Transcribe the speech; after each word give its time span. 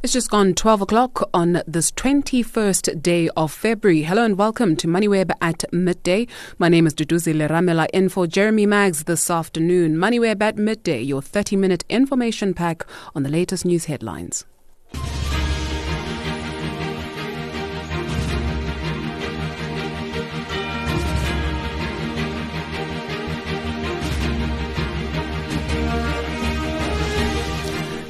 It's 0.00 0.12
just 0.12 0.30
gone 0.30 0.54
12 0.54 0.82
o'clock 0.82 1.28
on 1.34 1.60
this 1.66 1.90
21st 1.90 3.02
day 3.02 3.28
of 3.36 3.50
February. 3.50 4.02
Hello 4.02 4.24
and 4.24 4.38
welcome 4.38 4.76
to 4.76 4.86
MoneyWeb 4.86 5.32
at 5.40 5.64
midday. 5.72 6.28
My 6.56 6.68
name 6.68 6.86
is 6.86 6.94
Duduzile 6.94 7.48
Ramela 7.48 7.88
in 7.92 8.08
for 8.08 8.28
Jeremy 8.28 8.64
Maggs 8.64 9.04
this 9.04 9.28
afternoon. 9.28 9.96
MoneyWeb 9.96 10.40
at 10.40 10.56
midday, 10.56 11.02
your 11.02 11.20
30 11.20 11.56
minute 11.56 11.84
information 11.88 12.54
pack 12.54 12.86
on 13.16 13.24
the 13.24 13.28
latest 13.28 13.64
news 13.64 13.86
headlines. 13.86 14.44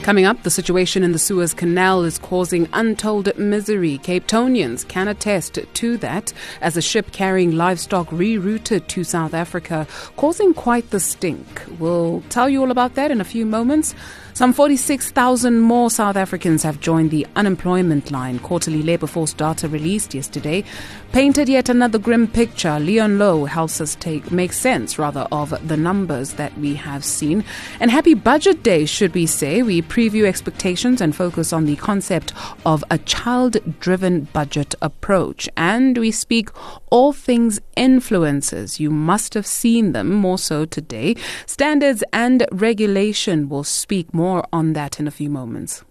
Coming 0.09 0.25
up, 0.25 0.43
the 0.43 0.51
situation 0.51 1.05
in 1.05 1.13
the 1.13 1.19
Suez 1.19 1.53
Canal 1.53 2.03
is 2.03 2.19
causing 2.19 2.67
untold 2.73 3.37
misery. 3.37 3.99
Cape 3.99 4.27
Townians 4.27 4.85
can 4.85 5.07
attest 5.07 5.59
to 5.75 5.97
that 5.99 6.33
as 6.63 6.79
a 6.79 6.81
ship 6.81 7.13
carrying 7.13 7.53
livestock 7.53 8.09
rerouted 8.09 8.87
to 8.87 9.05
South 9.05 9.35
Africa, 9.35 9.87
causing 10.17 10.55
quite 10.55 10.89
the 10.93 10.99
stink. 10.99 11.63
We'll 11.79 12.23
tell 12.31 12.49
you 12.49 12.63
all 12.63 12.71
about 12.71 12.95
that 12.95 13.11
in 13.11 13.21
a 13.21 13.25
few 13.25 13.45
moments. 13.45 13.95
Some 14.39 14.53
46,000 14.53 15.59
more 15.59 15.91
South 15.91 16.15
Africans 16.15 16.63
have 16.63 16.79
joined 16.79 17.11
the 17.11 17.27
unemployment 17.35 18.13
line. 18.13 18.39
Quarterly 18.39 18.85
labor 18.85 19.09
force 19.09 19.33
data 19.33 19.67
released 19.67 20.15
yesterday 20.15 20.63
painted 21.11 21.49
yet 21.49 21.69
another 21.69 21.99
grim 21.99 22.29
picture. 22.29 22.79
Leon 22.79 23.19
Louw 23.19 23.49
helps 23.49 23.81
us 23.81 23.97
take 23.97 24.31
make 24.31 24.53
sense 24.53 24.97
rather 24.97 25.27
of 25.33 25.53
the 25.67 25.77
numbers 25.77 26.35
that 26.35 26.57
we 26.59 26.75
have 26.75 27.05
seen. 27.05 27.43
And 27.81 27.91
happy 27.91 28.15
budget 28.15 28.63
day, 28.63 28.85
should 28.87 29.13
we 29.13 29.27
say? 29.27 29.63
We 29.63 29.83
preview 29.83 30.25
expectations 30.27 31.01
and 31.01 31.17
focus 31.17 31.53
on 31.53 31.65
the 31.65 31.75
concept 31.75 32.33
of 32.65 32.85
a 32.93 32.99
child-driven 32.99 34.29
budget 34.33 34.77
approach. 34.81 35.49
And 35.57 35.99
we 35.99 36.13
speak 36.13 36.51
all 36.91 37.13
things 37.13 37.59
influencers. 37.77 38.79
You 38.79 38.91
must 38.91 39.35
have 39.35 39.47
seen 39.49 39.93
them 39.93 40.13
more 40.13 40.39
so 40.39 40.65
today. 40.65 41.17
Standards 41.47 42.05
and 42.13 42.47
regulation 42.53 43.49
will 43.49 43.65
speak 43.65 44.15
more 44.15 44.28
more 44.29 44.45
on 44.53 44.75
that 44.75 45.01
in 45.01 45.09
a 45.09 45.11
few 45.11 45.31
moments. 45.31 45.85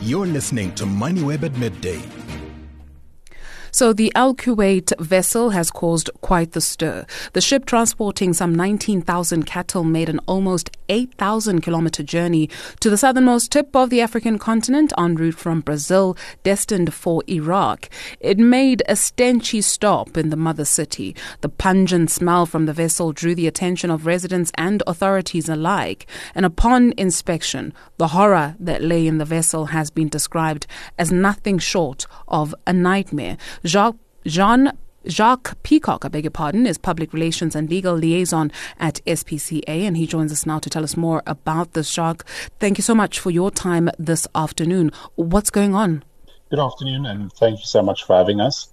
You're 0.00 0.30
listening 0.38 0.74
to 0.76 0.84
MoneyWeb 0.84 1.42
at 1.42 1.54
midday 1.58 2.00
so 3.70 3.92
the 3.92 4.12
Al 4.14 4.34
Kuwait 4.34 4.92
vessel 4.98 5.50
has 5.50 5.70
caused 5.70 6.10
quite 6.20 6.52
the 6.52 6.60
stir. 6.60 7.06
The 7.32 7.40
ship 7.40 7.66
transporting 7.66 8.32
some 8.32 8.54
19,000 8.54 9.44
cattle 9.44 9.84
made 9.84 10.08
an 10.08 10.20
almost 10.26 10.70
8,000 10.88 11.60
kilometer 11.60 12.02
journey 12.02 12.48
to 12.80 12.90
the 12.90 12.96
southernmost 12.96 13.52
tip 13.52 13.74
of 13.76 13.90
the 13.90 14.00
African 14.00 14.38
continent 14.38 14.92
en 14.98 15.14
route 15.14 15.34
from 15.34 15.60
Brazil, 15.60 16.16
destined 16.42 16.94
for 16.94 17.22
Iraq. 17.28 17.90
It 18.20 18.38
made 18.38 18.82
a 18.88 18.94
stenchy 18.94 19.62
stop 19.62 20.16
in 20.16 20.30
the 20.30 20.36
mother 20.36 20.64
city. 20.64 21.14
The 21.40 21.48
pungent 21.48 22.10
smell 22.10 22.46
from 22.46 22.66
the 22.66 22.72
vessel 22.72 23.12
drew 23.12 23.34
the 23.34 23.46
attention 23.46 23.90
of 23.90 24.06
residents 24.06 24.52
and 24.54 24.82
authorities 24.86 25.48
alike. 25.48 26.06
And 26.34 26.46
upon 26.46 26.92
inspection, 26.96 27.72
the 27.98 28.08
horror 28.08 28.56
that 28.60 28.82
lay 28.82 29.06
in 29.06 29.18
the 29.18 29.24
vessel 29.24 29.66
has 29.66 29.90
been 29.90 30.08
described 30.08 30.66
as 30.98 31.12
nothing 31.12 31.58
short 31.58 32.06
of 32.28 32.54
a 32.66 32.72
nightmare. 32.72 33.36
Jacques, 33.64 33.96
Jean 34.26 34.72
Jacques 35.06 35.56
Peacock, 35.62 36.04
I 36.04 36.08
beg 36.08 36.24
your 36.24 36.30
pardon, 36.30 36.66
is 36.66 36.76
Public 36.76 37.12
Relations 37.12 37.56
and 37.56 37.70
Legal 37.70 37.94
Liaison 37.94 38.52
at 38.78 39.00
SPCA, 39.06 39.66
and 39.66 39.96
he 39.96 40.06
joins 40.06 40.32
us 40.32 40.44
now 40.44 40.58
to 40.58 40.68
tell 40.68 40.84
us 40.84 40.96
more 40.96 41.22
about 41.26 41.72
this. 41.72 41.90
Jacques, 41.90 42.26
thank 42.58 42.78
you 42.78 42.82
so 42.82 42.94
much 42.94 43.18
for 43.18 43.30
your 43.30 43.50
time 43.50 43.88
this 43.98 44.26
afternoon. 44.34 44.90
What's 45.14 45.50
going 45.50 45.74
on? 45.74 46.04
Good 46.50 46.58
afternoon, 46.58 47.06
and 47.06 47.32
thank 47.32 47.60
you 47.60 47.64
so 47.64 47.82
much 47.82 48.04
for 48.04 48.16
having 48.16 48.40
us. 48.40 48.68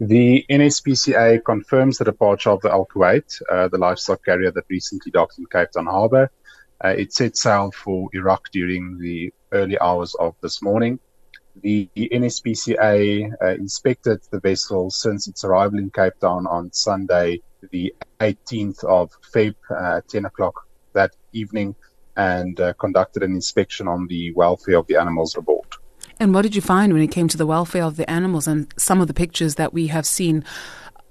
The 0.00 0.44
NSPCA 0.50 1.44
confirms 1.44 1.98
the 1.98 2.04
departure 2.04 2.50
of 2.50 2.60
the 2.60 2.70
Al 2.70 2.86
Kuwait, 2.86 3.40
uh, 3.50 3.68
the 3.68 3.78
livestock 3.78 4.24
carrier 4.24 4.50
that 4.50 4.64
recently 4.68 5.10
docked 5.10 5.38
in 5.38 5.46
Cape 5.46 5.70
Town 5.70 5.86
Harbour. 5.86 6.30
Uh, 6.84 6.88
it 6.88 7.12
set 7.12 7.36
sail 7.36 7.70
for 7.70 8.08
Iraq 8.12 8.50
during 8.52 8.98
the 8.98 9.32
early 9.52 9.78
hours 9.78 10.14
of 10.16 10.34
this 10.42 10.60
morning. 10.60 10.98
The 11.60 11.88
NSPCA 11.96 13.32
uh, 13.40 13.46
inspected 13.48 14.20
the 14.30 14.40
vessel 14.40 14.90
since 14.90 15.28
its 15.28 15.44
arrival 15.44 15.78
in 15.78 15.90
Cape 15.90 16.18
Town 16.20 16.46
on 16.46 16.72
Sunday, 16.72 17.42
the 17.70 17.94
18th 18.20 18.84
of 18.84 19.10
Feb, 19.34 19.54
uh, 19.70 20.00
10 20.08 20.24
o'clock 20.24 20.66
that 20.94 21.14
evening, 21.32 21.74
and 22.16 22.58
uh, 22.58 22.72
conducted 22.74 23.22
an 23.22 23.32
inspection 23.32 23.86
on 23.86 24.06
the 24.06 24.32
welfare 24.32 24.76
of 24.76 24.86
the 24.86 24.96
animals 24.96 25.36
aboard. 25.36 25.66
And 26.18 26.34
what 26.34 26.42
did 26.42 26.54
you 26.54 26.62
find 26.62 26.92
when 26.92 27.02
it 27.02 27.10
came 27.10 27.28
to 27.28 27.36
the 27.36 27.46
welfare 27.46 27.84
of 27.84 27.96
the 27.96 28.08
animals? 28.10 28.46
And 28.46 28.72
some 28.78 29.00
of 29.00 29.06
the 29.06 29.14
pictures 29.14 29.56
that 29.56 29.72
we 29.72 29.88
have 29.88 30.06
seen 30.06 30.44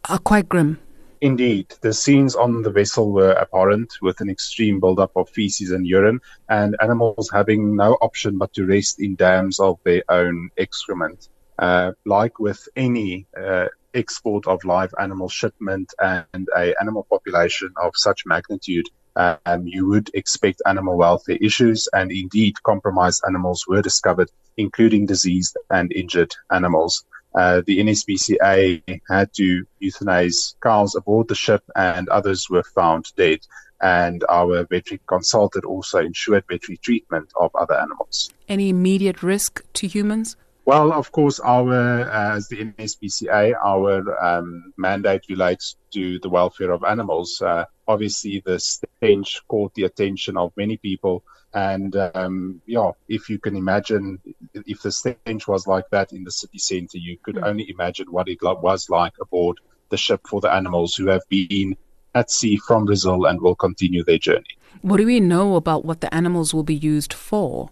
are 0.10 0.20
quite 0.20 0.50
grim. 0.50 0.80
Indeed, 1.22 1.76
the 1.82 1.94
scenes 1.94 2.36
on 2.36 2.64
the 2.64 2.72
vessel 2.72 3.12
were 3.12 3.38
abhorrent 3.38 3.94
with 4.02 4.22
an 4.22 4.30
extreme 4.30 4.80
buildup 4.80 5.12
of 5.16 5.30
feces 5.30 5.70
and 5.70 5.86
urine, 5.86 6.20
and 6.50 6.76
animals 6.82 7.30
having 7.32 7.76
no 7.76 7.94
option 8.02 8.40
but 8.40 8.52
to 8.54 8.66
rest 8.66 9.00
in 9.00 9.14
dams 9.16 9.60
of 9.60 9.78
their 9.84 10.04
own 10.10 10.50
excrement. 10.58 11.30
Uh, 11.60 11.92
like 12.06 12.40
with 12.40 12.68
any 12.76 13.28
uh, 13.40 13.68
export 13.94 14.48
of 14.48 14.64
live 14.64 14.92
animal 15.00 15.30
shipment 15.30 15.94
and 16.00 16.50
a 16.58 16.74
animal 16.82 17.06
population 17.08 17.72
of 17.80 17.92
such 17.96 18.26
magnitude, 18.26 18.88
um, 19.16 19.68
you 19.68 19.88
would 19.88 20.10
expect 20.16 20.64
animal 20.66 20.98
welfare 20.98 21.38
issues, 21.40 21.88
and 21.94 22.12
indeed, 22.12 22.56
compromised 22.64 23.22
animals 23.28 23.68
were 23.68 23.84
discovered, 23.84 24.32
including 24.58 25.06
diseased 25.06 25.56
and 25.70 25.92
injured 25.92 26.34
animals 26.50 27.06
uh, 27.36 27.62
the 27.66 27.80
NSPCA 27.80 29.02
had 29.10 29.34
to 29.34 29.66
euthanize 29.82 30.56
cows 30.62 30.96
aboard 30.96 31.28
the 31.28 31.36
ship 31.36 31.64
and 31.76 32.10
others 32.10 32.50
were 32.50 32.64
found 32.64 33.06
dead. 33.16 33.40
And 33.82 34.24
our 34.30 34.64
veterinary 34.66 35.02
consultant 35.08 35.66
also 35.66 36.00
ensured 36.00 36.44
veterinary 36.48 36.78
treatment 36.78 37.32
of 37.40 37.50
other 37.56 37.80
animals. 37.80 38.32
Any 38.48 38.70
immediate 38.70 39.24
risk 39.24 39.64
to 39.74 39.88
humans? 39.88 40.36
Well, 40.72 40.94
of 40.94 41.12
course, 41.12 41.42
our 41.42 41.74
uh, 41.74 42.36
as 42.38 42.48
the 42.48 42.64
NSPCA, 42.64 43.56
our 43.62 44.26
um, 44.26 44.72
mandate 44.78 45.26
relates 45.28 45.76
to 45.92 46.18
the 46.20 46.30
welfare 46.30 46.72
of 46.72 46.86
animals. 46.86 47.42
Uh, 47.42 47.66
obviously, 47.90 48.42
the 48.46 48.58
stench 48.58 49.42
caught 49.50 49.74
the 49.74 49.84
attention 49.84 50.38
of 50.38 50.54
many 50.56 50.78
people, 50.78 51.26
and 51.54 51.94
um, 52.16 52.62
yeah, 52.66 52.92
if 53.10 53.30
you 53.30 53.38
can 53.38 53.58
imagine, 53.58 54.22
if 54.54 54.82
the 54.82 54.94
stench 54.94 55.46
was 55.46 55.68
like 55.68 55.90
that 55.92 56.14
in 56.14 56.24
the 56.24 56.32
city 56.32 56.58
centre, 56.58 57.00
you 57.00 57.18
could 57.22 57.36
mm. 57.36 57.46
only 57.46 57.70
imagine 57.70 58.10
what 58.10 58.30
it 58.30 58.42
was 58.42 58.90
like 58.90 59.16
aboard 59.20 59.58
the 59.90 59.98
ship 59.98 60.22
for 60.26 60.40
the 60.40 60.54
animals 60.54 60.96
who 60.96 61.08
have 61.08 61.28
been 61.28 61.76
at 62.16 62.32
sea 62.32 62.56
from 62.56 62.86
Brazil 62.86 63.26
and 63.26 63.42
will 63.42 63.56
continue 63.56 64.06
their 64.06 64.20
journey. 64.20 64.56
What 64.82 64.98
do 64.98 65.06
we 65.06 65.20
know 65.20 65.58
about 65.58 65.84
what 65.84 66.00
the 66.00 66.14
animals 66.14 66.54
will 66.54 66.64
be 66.64 66.76
used 66.76 67.12
for? 67.12 67.72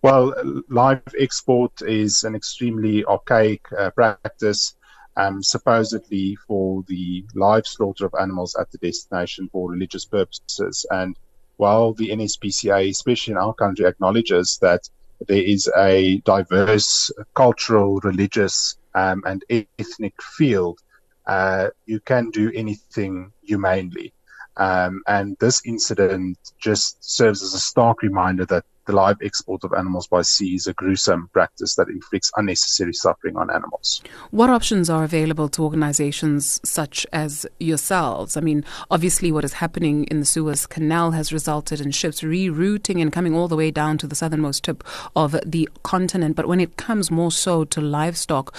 Well, 0.00 0.32
live 0.68 1.02
export 1.18 1.82
is 1.82 2.22
an 2.22 2.36
extremely 2.36 3.04
archaic 3.04 3.66
uh, 3.76 3.90
practice, 3.90 4.76
um, 5.16 5.42
supposedly 5.42 6.36
for 6.46 6.84
the 6.86 7.24
live 7.34 7.66
slaughter 7.66 8.06
of 8.06 8.14
animals 8.20 8.54
at 8.60 8.70
the 8.70 8.78
destination 8.78 9.48
for 9.50 9.68
religious 9.68 10.04
purposes. 10.04 10.86
And 10.90 11.16
while 11.56 11.94
the 11.94 12.10
NSPCA, 12.10 12.90
especially 12.90 13.32
in 13.32 13.38
our 13.38 13.52
country, 13.54 13.86
acknowledges 13.86 14.58
that 14.62 14.88
there 15.26 15.42
is 15.42 15.68
a 15.76 16.18
diverse 16.18 17.10
cultural, 17.34 17.98
religious, 18.04 18.76
um, 18.94 19.24
and 19.26 19.44
ethnic 19.50 20.14
field, 20.22 20.78
uh, 21.26 21.70
you 21.86 21.98
can 21.98 22.30
do 22.30 22.52
anything 22.54 23.32
humanely. 23.42 24.12
Um, 24.56 25.02
and 25.08 25.36
this 25.40 25.60
incident 25.66 26.38
just 26.60 27.02
serves 27.02 27.42
as 27.42 27.54
a 27.54 27.60
stark 27.60 28.02
reminder 28.02 28.46
that 28.46 28.64
the 28.88 28.94
live 28.94 29.18
export 29.22 29.62
of 29.64 29.72
animals 29.74 30.06
by 30.06 30.22
sea 30.22 30.54
is 30.54 30.66
a 30.66 30.72
gruesome 30.72 31.28
practice 31.34 31.74
that 31.76 31.88
inflicts 31.88 32.32
unnecessary 32.36 32.94
suffering 32.94 33.36
on 33.36 33.50
animals. 33.50 34.02
What 34.30 34.48
options 34.48 34.88
are 34.88 35.04
available 35.04 35.50
to 35.50 35.62
organizations 35.62 36.58
such 36.64 37.06
as 37.12 37.46
yourselves? 37.60 38.34
I 38.34 38.40
mean, 38.40 38.64
obviously, 38.90 39.30
what 39.30 39.44
is 39.44 39.52
happening 39.52 40.04
in 40.04 40.20
the 40.20 40.26
Suez 40.26 40.66
Canal 40.66 41.10
has 41.10 41.34
resulted 41.34 41.82
in 41.82 41.90
ships 41.90 42.22
rerouting 42.22 43.02
and 43.02 43.12
coming 43.12 43.34
all 43.34 43.46
the 43.46 43.56
way 43.56 43.70
down 43.70 43.98
to 43.98 44.06
the 44.06 44.14
southernmost 44.14 44.64
tip 44.64 44.82
of 45.14 45.38
the 45.44 45.68
continent. 45.82 46.34
But 46.34 46.48
when 46.48 46.58
it 46.58 46.78
comes 46.78 47.10
more 47.10 47.30
so 47.30 47.64
to 47.64 47.82
livestock, 47.82 48.56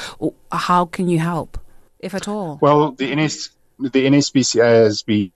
how 0.52 0.86
can 0.86 1.10
you 1.10 1.18
help, 1.18 1.58
if 1.98 2.14
at 2.14 2.28
all? 2.28 2.60
Well, 2.62 2.92
the, 2.92 3.16
NS, 3.16 3.50
the 3.80 4.06
NSPCA 4.06 4.84
has 4.84 5.02
been 5.02 5.32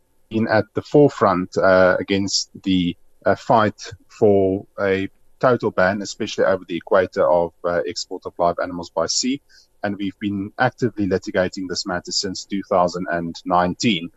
at 0.47 0.65
the 0.75 0.83
forefront 0.83 1.57
uh, 1.57 1.97
against 1.99 2.51
the 2.61 2.95
uh, 3.25 3.35
fight 3.35 3.91
for 4.17 4.65
a 4.79 5.09
total 5.39 5.71
ban, 5.71 6.01
especially 6.01 6.45
over 6.45 6.63
the 6.65 6.77
equator, 6.77 7.29
of 7.29 7.53
uh, 7.63 7.81
export 7.87 8.25
of 8.25 8.33
live 8.37 8.55
animals 8.61 8.89
by 8.89 9.07
sea. 9.07 9.41
And 9.83 9.97
we've 9.97 10.17
been 10.19 10.53
actively 10.57 11.05
litigating 11.07 11.67
this 11.67 11.85
matter 11.85 12.11
since 12.11 12.45
2019. 12.45 14.09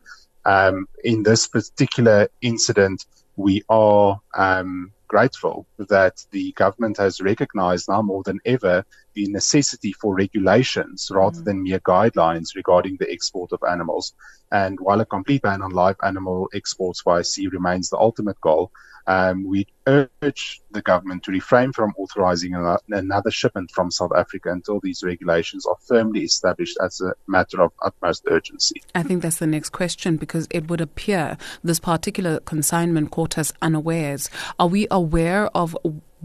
Um, 0.45 0.87
in 1.03 1.25
this 1.25 1.49
particular 1.49 2.29
incident, 2.41 3.05
we 3.35 3.65
are 3.69 4.21
um, 4.37 4.93
grateful 5.09 5.67
that 5.79 6.25
the 6.31 6.53
government 6.53 6.99
has 6.99 7.21
recognized 7.21 7.89
now 7.89 8.03
more 8.03 8.23
than 8.23 8.39
ever 8.45 8.85
the 9.17 9.27
necessity 9.29 9.93
for 9.93 10.15
regulations 10.15 11.11
rather 11.11 11.41
mm. 11.41 11.45
than 11.45 11.63
mere 11.63 11.81
guidelines 11.81 12.55
regarding 12.55 12.97
the 13.01 13.11
export 13.11 13.51
of 13.51 13.61
animals. 13.69 14.13
And 14.53 14.79
while 14.79 15.01
a 15.01 15.07
complete 15.07 15.43
ban 15.43 15.63
on 15.63 15.71
live 15.71 15.97
animal 16.05 16.49
exports 16.55 17.03
via 17.03 17.25
sea 17.25 17.49
remains 17.49 17.91
the 17.91 17.99
ultimate 17.99 18.41
goal, 18.41 18.71
um, 19.09 19.45
we 19.45 19.67
urge 19.87 20.61
the 20.73 20.83
government 20.83 21.23
to 21.25 21.31
refrain 21.31 21.73
from 21.73 21.95
authorizing 21.97 22.55
another 22.89 23.31
shipment 23.31 23.71
from 23.71 23.91
South 23.91 24.11
Africa 24.17 24.51
until 24.51 24.81
these 24.81 25.05
regulations 25.05 25.65
are 25.65 25.77
firmly 25.87 26.23
established 26.25 26.77
as 26.83 27.01
a 27.01 27.13
matter 27.29 27.63
of 27.63 27.73
utmost 27.83 28.25
urgency. 28.29 28.83
I 28.95 29.05
think 29.05 29.23
that's 29.23 29.39
the 29.39 29.47
next 29.47 29.71
question 29.71 30.17
because 30.17 30.49
it 30.51 30.69
would 30.69 30.81
appear 30.81 31.39
this 31.63 31.79
particular 31.79 32.41
consignment 32.41 33.13
caught 33.13 33.39
us 33.39 33.53
unawares. 33.63 34.29
Are 34.59 34.67
we 34.67 34.89
aware 34.91 35.47
of 35.57 35.77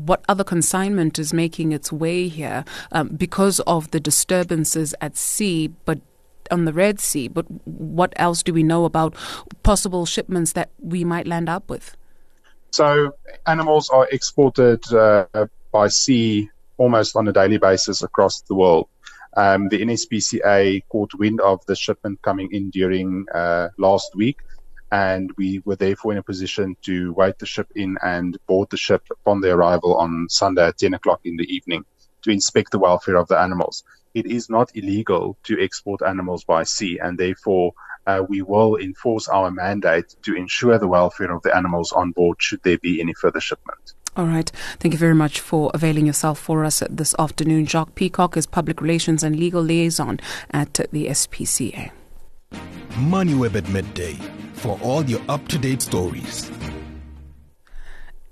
what 0.06 0.24
other 0.28 0.44
consignment 0.44 1.20
is 1.20 1.34
making 1.34 1.72
its 1.72 1.92
way 1.92 2.28
here 2.28 2.64
um, 2.92 3.10
because 3.10 3.60
of 3.62 3.92
the 3.92 4.00
disturbances 4.00 4.94
at 5.02 5.18
sea, 5.18 5.68
but 5.86 6.00
on 6.52 6.66
the 6.66 6.74
Red 6.74 7.00
Sea. 7.00 7.28
But 7.28 7.46
what 7.66 8.14
else 8.18 8.44
do 8.44 8.54
we 8.54 8.64
know 8.64 8.86
about 8.86 9.16
possible 9.64 10.06
shipments 10.06 10.54
that 10.54 10.70
we 10.80 11.04
might 11.04 11.28
land 11.28 11.50
up 11.50 11.70
with? 11.70 11.96
So 12.72 13.14
animals 13.48 13.90
are 13.90 14.08
exported 14.12 14.82
uh, 14.94 15.26
by 15.72 15.88
sea 15.88 16.50
almost 16.78 17.16
on 17.16 17.28
a 17.28 17.34
daily 17.34 17.58
basis 17.58 18.02
across 18.02 18.42
the 18.42 18.56
world. 18.56 18.88
Um, 19.38 19.70
the 19.70 19.80
NSPCA 19.80 20.84
caught 20.90 21.14
wind 21.16 21.40
of 21.42 21.66
the 21.66 21.76
shipment 21.76 22.22
coming 22.22 22.50
in 22.52 22.70
during 22.70 23.26
uh, 23.34 23.70
last 23.78 24.14
week, 24.16 24.38
and 24.92 25.32
we 25.38 25.62
were 25.66 25.76
therefore 25.76 26.12
in 26.12 26.18
a 26.18 26.24
position 26.24 26.76
to 26.82 27.14
wait 27.14 27.40
the 27.40 27.46
ship 27.46 27.68
in 27.76 27.98
and 28.04 28.38
board 28.48 28.70
the 28.70 28.78
ship 28.78 29.04
upon 29.12 29.42
the 29.42 29.52
arrival 29.52 29.96
on 29.96 30.28
Sunday 30.30 30.68
at 30.68 30.78
10 30.78 30.94
o'clock 30.94 31.22
in 31.24 31.38
the 31.38 31.46
evening 31.54 31.86
to 32.24 32.30
inspect 32.30 32.72
the 32.72 32.80
welfare 32.80 33.18
of 33.18 33.28
the 33.28 33.40
animals. 33.40 33.84
It 34.14 34.26
is 34.26 34.50
not 34.50 34.76
illegal 34.76 35.38
to 35.44 35.62
export 35.62 36.02
animals 36.02 36.44
by 36.44 36.64
sea, 36.64 37.00
and 37.00 37.18
therefore 37.18 37.74
uh, 38.06 38.24
we 38.28 38.42
will 38.42 38.76
enforce 38.76 39.30
our 39.30 39.50
mandate 39.50 40.16
to 40.24 40.36
ensure 40.36 40.78
the 40.78 40.88
welfare 40.88 41.32
of 41.32 41.42
the 41.44 41.56
animals 41.56 41.92
on 41.94 42.12
board 42.12 42.42
should 42.42 42.62
there 42.64 42.78
be 42.78 43.00
any 43.00 43.14
further 43.14 43.40
shipment. 43.40 43.94
All 44.18 44.26
right. 44.26 44.52
Thank 44.80 44.94
you 44.94 45.00
very 45.00 45.16
much 45.16 45.40
for 45.40 45.72
availing 45.74 46.06
yourself 46.06 46.38
for 46.38 46.66
us 46.66 46.84
this 46.90 47.16
afternoon. 47.18 47.66
Jacques 47.66 47.96
Peacock 47.96 48.36
is 48.36 48.46
Public 48.46 48.82
Relations 48.82 49.24
and 49.24 49.40
Legal 49.40 49.62
Liaison 49.62 50.20
at 50.52 50.74
the 50.92 51.08
SPCA. 51.08 51.92
MoneyWeb 52.94 53.56
at 53.56 53.70
midday 53.70 54.14
for 54.54 54.80
all 54.82 55.04
your 55.06 55.22
up 55.30 55.48
to 55.48 55.58
date 55.58 55.82
stories. 55.82 56.52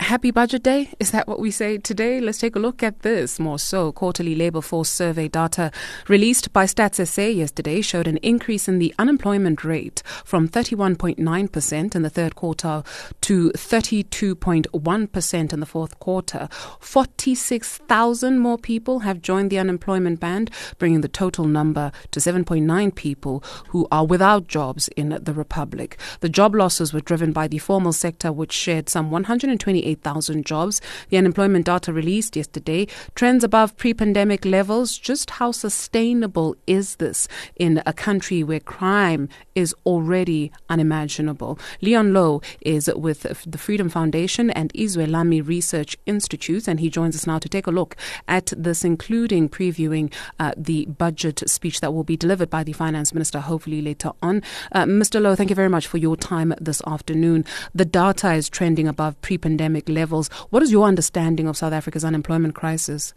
Happy 0.09 0.31
Budget 0.31 0.63
Day? 0.63 0.89
Is 0.99 1.11
that 1.11 1.27
what 1.27 1.39
we 1.39 1.51
say 1.51 1.77
today? 1.77 2.19
Let's 2.19 2.39
take 2.39 2.55
a 2.55 2.59
look 2.59 2.81
at 2.81 3.03
this 3.03 3.39
more 3.39 3.59
so. 3.59 3.91
Quarterly 3.91 4.33
Labour 4.33 4.59
Force 4.59 4.89
survey 4.89 5.27
data 5.27 5.71
released 6.07 6.51
by 6.51 6.65
Stats 6.65 7.07
SA 7.07 7.25
yesterday 7.25 7.79
showed 7.81 8.07
an 8.07 8.17
increase 8.23 8.67
in 8.67 8.79
the 8.79 8.91
unemployment 8.97 9.63
rate 9.63 10.01
from 10.25 10.49
31.9% 10.49 11.95
in 11.95 12.01
the 12.01 12.09
third 12.09 12.35
quarter 12.35 12.81
to 13.21 13.51
32.1% 13.51 15.53
in 15.53 15.59
the 15.59 15.65
fourth 15.67 15.99
quarter. 15.99 16.49
46,000 16.79 18.39
more 18.39 18.57
people 18.57 19.01
have 19.01 19.21
joined 19.21 19.51
the 19.51 19.59
unemployment 19.59 20.19
band, 20.19 20.49
bringing 20.79 21.01
the 21.01 21.07
total 21.07 21.45
number 21.45 21.91
to 22.09 22.19
7.9 22.19 22.95
people 22.95 23.43
who 23.67 23.87
are 23.91 24.07
without 24.07 24.47
jobs 24.47 24.87
in 24.97 25.19
the 25.21 25.33
Republic. 25.33 25.99
The 26.21 26.29
job 26.29 26.55
losses 26.55 26.93
were 26.93 26.99
driven 26.99 27.31
by 27.31 27.47
the 27.47 27.59
formal 27.59 27.93
sector, 27.93 28.31
which 28.31 28.53
shared 28.53 28.89
some 28.89 29.11
128 29.11 29.98
8,000 29.99 30.45
jobs. 30.45 30.81
The 31.09 31.17
unemployment 31.17 31.65
data 31.65 31.91
released 31.91 32.35
yesterday 32.35 32.87
trends 33.15 33.43
above 33.43 33.75
pre 33.77 33.93
pandemic 33.93 34.45
levels. 34.45 34.97
Just 34.97 35.31
how 35.31 35.51
sustainable 35.51 36.55
is 36.67 36.95
this 36.95 37.27
in 37.55 37.81
a 37.85 37.93
country 37.93 38.43
where 38.43 38.59
crime 38.59 39.27
is 39.55 39.75
already 39.85 40.51
unimaginable? 40.69 41.59
Leon 41.81 42.11
Louw 42.11 42.43
is 42.61 42.89
with 42.95 43.21
the 43.45 43.57
Freedom 43.57 43.89
Foundation 43.89 44.49
and 44.51 44.73
Izwelami 44.73 45.45
Research 45.45 45.97
Institute, 46.05 46.67
and 46.67 46.79
he 46.79 46.89
joins 46.89 47.15
us 47.15 47.27
now 47.27 47.39
to 47.39 47.49
take 47.49 47.67
a 47.67 47.71
look 47.71 47.95
at 48.27 48.53
this, 48.57 48.85
including 48.85 49.49
previewing 49.49 50.11
uh, 50.39 50.53
the 50.55 50.85
budget 50.85 51.43
speech 51.49 51.81
that 51.81 51.93
will 51.93 52.03
be 52.03 52.15
delivered 52.15 52.49
by 52.49 52.63
the 52.63 52.73
Finance 52.73 53.13
Minister 53.13 53.39
hopefully 53.39 53.81
later 53.81 54.11
on. 54.21 54.41
Uh, 54.71 54.85
Mr. 54.85 55.21
Louw, 55.21 55.35
thank 55.35 55.49
you 55.49 55.55
very 55.55 55.69
much 55.69 55.87
for 55.87 55.97
your 55.97 56.15
time 56.15 56.53
this 56.61 56.81
afternoon. 56.87 57.43
The 57.75 57.85
data 57.85 58.33
is 58.33 58.49
trending 58.49 58.87
above 58.87 59.19
pre 59.21 59.37
pandemic 59.37 59.88
levels. 59.89 60.29
What 60.49 60.63
is 60.63 60.71
your 60.71 60.85
understanding 60.87 61.47
of 61.47 61.57
South 61.57 61.73
Africa's 61.73 62.05
unemployment 62.05 62.55
crisis? 62.55 63.13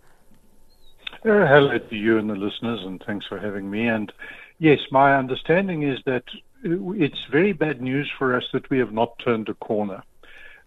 Uh, 1.24 1.46
hello 1.46 1.78
to 1.78 1.96
you 1.96 2.19
and 2.19 2.28
the 2.28 2.34
listeners, 2.34 2.80
and 2.82 3.02
thanks 3.06 3.26
for 3.26 3.38
having 3.38 3.70
me. 3.70 3.86
And 3.86 4.12
yes, 4.58 4.80
my 4.90 5.16
understanding 5.16 5.82
is 5.82 6.00
that 6.04 6.24
it's 6.64 7.24
very 7.30 7.52
bad 7.52 7.80
news 7.80 8.10
for 8.19 8.36
us 8.36 8.44
that 8.52 8.69
we 8.70 8.78
have 8.78 8.92
not 8.92 9.19
turned 9.19 9.48
a 9.48 9.54
corner. 9.54 10.02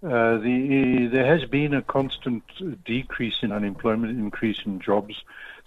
Uh, 0.03 0.37
the, 0.37 1.09
there 1.11 1.25
has 1.25 1.49
been 1.49 1.73
a 1.73 1.81
constant 1.81 2.43
decrease 2.85 3.37
in 3.41 3.51
unemployment, 3.51 4.17
increase 4.17 4.59
in 4.65 4.79
jobs 4.79 5.15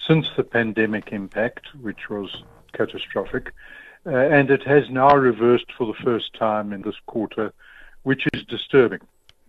since 0.06 0.28
the 0.36 0.44
pandemic 0.44 1.12
impact, 1.12 1.66
which 1.80 2.08
was 2.08 2.42
catastrophic. 2.72 3.52
Uh, 4.06 4.10
and 4.10 4.50
it 4.50 4.62
has 4.62 4.88
now 4.90 5.14
reversed 5.14 5.72
for 5.76 5.86
the 5.86 6.02
first 6.04 6.32
time 6.34 6.72
in 6.72 6.82
this 6.82 6.94
quarter, 7.06 7.52
which 8.04 8.26
is 8.32 8.44
disturbing. 8.44 9.00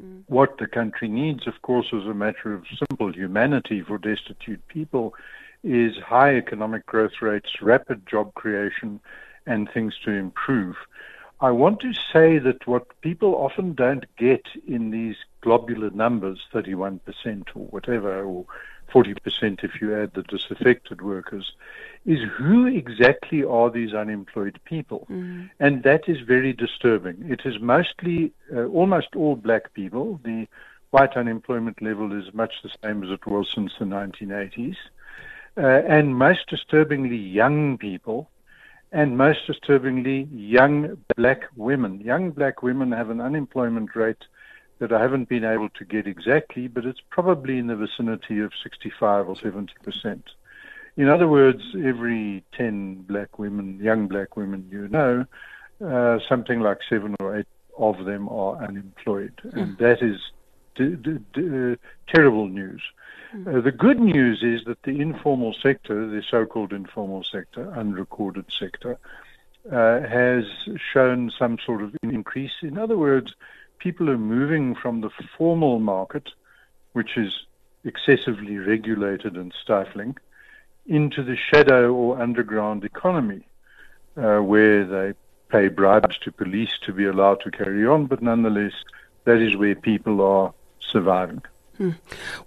Mm. 0.04 0.24
What 0.28 0.58
the 0.58 0.68
country 0.68 1.08
needs, 1.08 1.48
of 1.48 1.62
course, 1.62 1.88
as 1.94 2.06
a 2.06 2.14
matter 2.14 2.54
of 2.54 2.66
simple 2.90 3.14
humanity 3.14 3.82
for 3.82 3.98
destitute 3.98 4.66
people, 4.68 5.14
is 5.64 5.98
high 5.98 6.36
economic 6.36 6.86
growth 6.86 7.22
rates, 7.22 7.62
rapid 7.62 8.08
job 8.08 8.34
creation, 8.34 9.00
and 9.46 9.70
things 9.70 9.96
to 10.06 10.12
improve. 10.12 10.76
I 11.42 11.52
want 11.52 11.80
to 11.82 11.94
say 11.94 12.38
that 12.40 12.68
what 12.68 13.00
people 13.02 13.36
often 13.36 13.74
don't 13.74 14.06
get 14.18 14.46
in 14.68 14.92
these 14.92 15.16
globular 15.42 15.90
numbers, 15.90 16.40
31% 16.54 17.00
or 17.56 17.66
whatever, 17.68 18.24
or 18.24 18.46
40% 18.90 19.64
if 19.64 19.82
you 19.82 19.96
add 19.96 20.14
the 20.14 20.24
disaffected 20.24 21.02
workers, 21.02 21.54
is 22.06 22.20
who 22.38 22.66
exactly 22.66 23.44
are 23.44 23.70
these 23.70 23.94
unemployed 23.94 24.60
people? 24.66 25.08
Mm. 25.10 25.50
And 25.60 25.84
that 25.84 26.08
is 26.08 26.22
very 26.22 26.54
disturbing. 26.54 27.26
It 27.30 27.42
is 27.46 27.60
mostly, 27.60 28.32
uh, 28.56 28.66
almost 28.66 29.16
all 29.16 29.36
black 29.36 29.74
people. 29.74 30.20
The 30.24 30.48
white 30.92 31.16
unemployment 31.16 31.82
level 31.82 32.12
is 32.12 32.34
much 32.34 32.54
the 32.64 32.72
same 32.84 33.04
as 33.04 33.10
it 33.10 33.26
was 33.26 33.52
since 33.54 33.74
the 33.78 33.86
1980s. 33.86 34.78
Uh, 35.58 35.62
and 35.88 36.16
most 36.16 36.48
disturbingly, 36.50 37.18
young 37.18 37.78
people. 37.78 38.30
And 38.92 39.18
most 39.18 39.46
disturbingly, 39.46 40.28
young 40.32 40.98
black 41.16 41.44
women. 41.56 42.02
Young 42.02 42.32
black 42.32 42.64
women 42.64 42.92
have 42.92 43.10
an 43.10 43.22
unemployment 43.22 43.96
rate 43.96 44.24
that 44.80 44.92
I 44.92 45.02
haven't 45.02 45.30
been 45.30 45.44
able 45.44 45.70
to 45.70 45.86
get 45.86 46.08
exactly, 46.08 46.68
but 46.68 46.86
it's 46.86 47.02
probably 47.10 47.58
in 47.58 47.68
the 47.68 47.76
vicinity 47.76 48.40
of 48.40 48.52
65 48.64 49.30
or 49.30 49.36
70 49.36 49.74
percent. 49.84 50.24
In 50.98 51.08
other 51.08 51.28
words, 51.28 51.62
every 51.76 52.44
10 52.58 53.06
black 53.08 53.40
women, 53.40 53.80
young 53.82 54.08
black 54.08 54.36
women 54.36 54.68
you 54.72 54.88
know, 54.88 55.26
uh, 55.86 56.20
something 56.28 56.60
like 56.60 56.80
seven 56.90 57.16
or 57.20 57.38
eight 57.38 57.48
of 57.78 58.04
them 58.06 58.28
are 58.28 58.62
unemployed. 58.64 59.34
Mm. 59.46 59.62
And 59.62 59.78
that 59.78 60.02
is 60.02 60.20
d- 60.76 60.96
d- 60.96 61.20
d- 61.34 61.72
uh, 61.72 61.76
terrible 62.14 62.48
news. 62.48 62.82
Mm. 63.34 63.58
Uh, 63.58 63.62
the 63.62 63.72
good 63.72 64.00
news 64.00 64.44
is 64.44 64.66
that 64.66 64.84
the 64.84 65.00
informal 65.00 65.54
sector, 65.54 66.08
the 66.08 66.22
so 66.30 66.46
called 66.46 66.74
informal 66.74 67.24
sector, 67.24 67.72
unrecorded 67.72 68.46
sector, 68.52 68.98
uh, 69.72 70.02
has 70.02 70.46
shown 70.94 71.32
some 71.38 71.58
sort 71.66 71.82
of 71.82 71.96
increase. 72.04 72.52
In 72.62 72.78
other 72.78 72.98
words, 72.98 73.34
people 73.80 74.10
are 74.10 74.18
moving 74.18 74.76
from 74.76 75.02
the 75.02 75.10
formal 75.38 75.80
market, 75.80 76.30
which 76.94 77.18
is 77.18 77.46
excessively 77.84 78.58
regulated 78.58 79.36
and 79.36 79.54
stifling, 79.62 80.18
into 80.86 81.24
the 81.24 81.36
shadow 81.36 81.94
or 81.94 82.22
underground 82.22 82.84
economy, 82.84 83.48
uh, 84.18 84.40
where 84.40 84.86
they 84.86 85.14
pay 85.50 85.68
bribes 85.68 86.18
to 86.20 86.32
police 86.32 86.78
to 86.84 86.94
be 86.94 87.06
allowed 87.06 87.40
to 87.42 87.52
carry 87.52 87.86
on, 87.86 88.06
but 88.06 88.22
nonetheless, 88.22 88.74
that 89.26 89.38
is 89.38 89.56
where 89.56 89.76
people 89.76 90.22
are 90.22 90.54
surviving. 90.80 91.42
Hmm. 91.80 91.92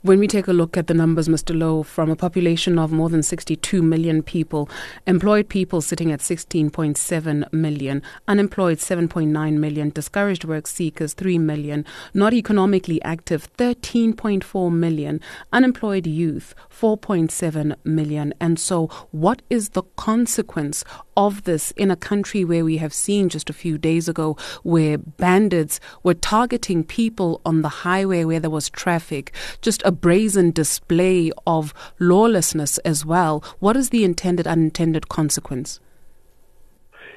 When 0.03 0.19
we 0.19 0.27
take 0.29 0.47
a 0.47 0.53
look 0.53 0.77
at 0.77 0.89
the 0.89 0.93
numbers, 0.93 1.27
Mr. 1.27 1.57
Louw, 1.57 1.87
from 1.87 2.11
a 2.11 2.17
population 2.17 2.79
of 2.79 2.93
more 2.93 3.09
than 3.09 3.23
62 3.23 3.81
million 3.81 4.23
people, 4.23 4.69
employed 5.07 5.49
people 5.49 5.81
sitting 5.81 6.13
at 6.13 6.21
16.7 6.21 7.51
million, 7.51 8.03
unemployed 8.29 8.77
7.9 8.77 9.55
million, 9.55 9.89
discouraged 9.89 10.45
work 10.45 10.67
seekers 10.67 11.15
3 11.15 11.39
million, 11.39 11.87
not 12.13 12.35
economically 12.35 13.01
active 13.05 13.49
13.4 13.57 14.71
million, 14.71 15.19
unemployed 15.51 16.07
youth 16.07 16.55
4.7 16.69 17.75
million. 17.85 18.35
And 18.39 18.61
so, 18.61 18.89
what 19.13 19.41
is 19.49 19.71
the 19.71 19.85
consequence 19.97 20.85
of 21.17 21.45
this 21.45 21.71
in 21.73 21.91
a 21.91 21.97
country 21.97 22.45
where 22.45 22.65
we 22.65 22.79
have 22.79 22.95
seen 22.95 23.29
just 23.29 23.51
a 23.51 23.53
few 23.53 23.77
days 23.79 24.09
ago 24.09 24.37
where 24.63 24.99
bandits 24.99 25.79
were 26.03 26.15
targeting 26.15 26.85
people 26.85 27.41
on 27.45 27.63
the 27.63 27.69
highway 27.69 28.25
where 28.25 28.41
there 28.41 28.51
was 28.51 28.71
traffic, 28.71 29.22
just 29.61 29.83
a 29.85 29.93
brazen 29.93 30.51
display 30.51 31.31
of 31.47 31.75
lawlessness 31.99 32.79
as 32.79 33.05
well. 33.07 33.45
What 33.59 33.77
is 33.77 33.91
the 33.91 34.05
intended 34.05 34.47
unintended 34.47 35.09
consequence? 35.09 35.81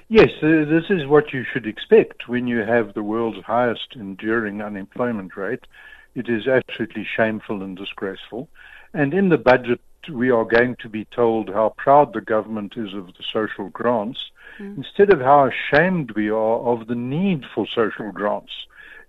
Yes, 0.08 0.30
uh, 0.44 0.66
this 0.66 0.86
is 0.90 1.08
what 1.08 1.34
you 1.34 1.44
should 1.52 1.66
expect 1.66 2.28
when 2.28 2.46
you 2.46 2.60
have 2.60 2.94
the 2.94 3.02
world's 3.02 3.44
highest 3.44 3.96
enduring 3.96 4.62
unemployment 4.62 5.36
rate. 5.36 5.66
It 6.14 6.30
is 6.30 6.48
absolutely 6.48 7.08
shameful 7.16 7.64
and 7.64 7.76
disgraceful. 7.76 8.48
And 8.94 9.14
in 9.14 9.30
the 9.30 9.38
budget, 9.38 9.82
we 10.12 10.30
are 10.30 10.46
going 10.46 10.76
to 10.82 10.90
be 10.90 11.06
told 11.06 11.50
how 11.50 11.74
proud 11.78 12.14
the 12.14 12.22
government 12.22 12.74
is 12.78 12.94
of 12.94 13.08
the 13.08 13.24
social 13.34 13.70
grants 13.70 14.20
mm. 14.60 14.78
instead 14.78 15.12
of 15.12 15.20
how 15.20 15.50
ashamed 15.50 16.12
we 16.12 16.30
are 16.30 16.60
of 16.60 16.88
the 16.88 16.96
need 16.96 17.44
for 17.54 17.66
social 17.68 18.12
grants. 18.12 18.52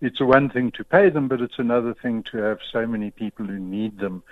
It's 0.01 0.21
one 0.21 0.51
thing 0.51 0.71
to 0.73 0.85
pay 0.85 1.11
them, 1.11 1.29
but 1.29 1.41
it's 1.41 1.59
another 1.59 1.95
thing 1.95 2.23
to 2.33 2.39
have 2.39 2.59
so 2.71 2.87
many 2.87 3.11
people 3.11 3.47
who 3.47 3.59
need 3.59 3.99
them. 3.99 4.23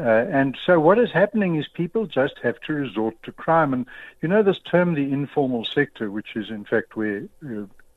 Uh, 0.00 0.26
and 0.30 0.56
so 0.64 0.78
what 0.78 0.98
is 0.98 1.10
happening 1.10 1.56
is 1.56 1.66
people 1.66 2.06
just 2.06 2.34
have 2.42 2.60
to 2.60 2.72
resort 2.74 3.14
to 3.22 3.32
crime. 3.32 3.72
And 3.72 3.86
you 4.20 4.28
know 4.28 4.42
this 4.42 4.60
term, 4.60 4.94
the 4.94 5.12
informal 5.12 5.64
sector, 5.64 6.10
which 6.10 6.36
is 6.36 6.50
in 6.50 6.64
fact 6.64 6.96
where 6.96 7.24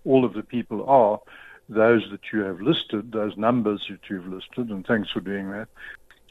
all 0.05 0.25
of 0.25 0.33
the 0.33 0.43
people 0.43 0.89
are, 0.89 1.19
those 1.69 2.07
that 2.11 2.31
you 2.31 2.41
have 2.41 2.61
listed, 2.61 3.11
those 3.11 3.37
numbers 3.37 3.85
that 3.89 4.09
you've 4.09 4.27
listed, 4.27 4.69
and 4.69 4.85
thanks 4.85 5.11
for 5.11 5.19
doing 5.19 5.51
that. 5.51 5.67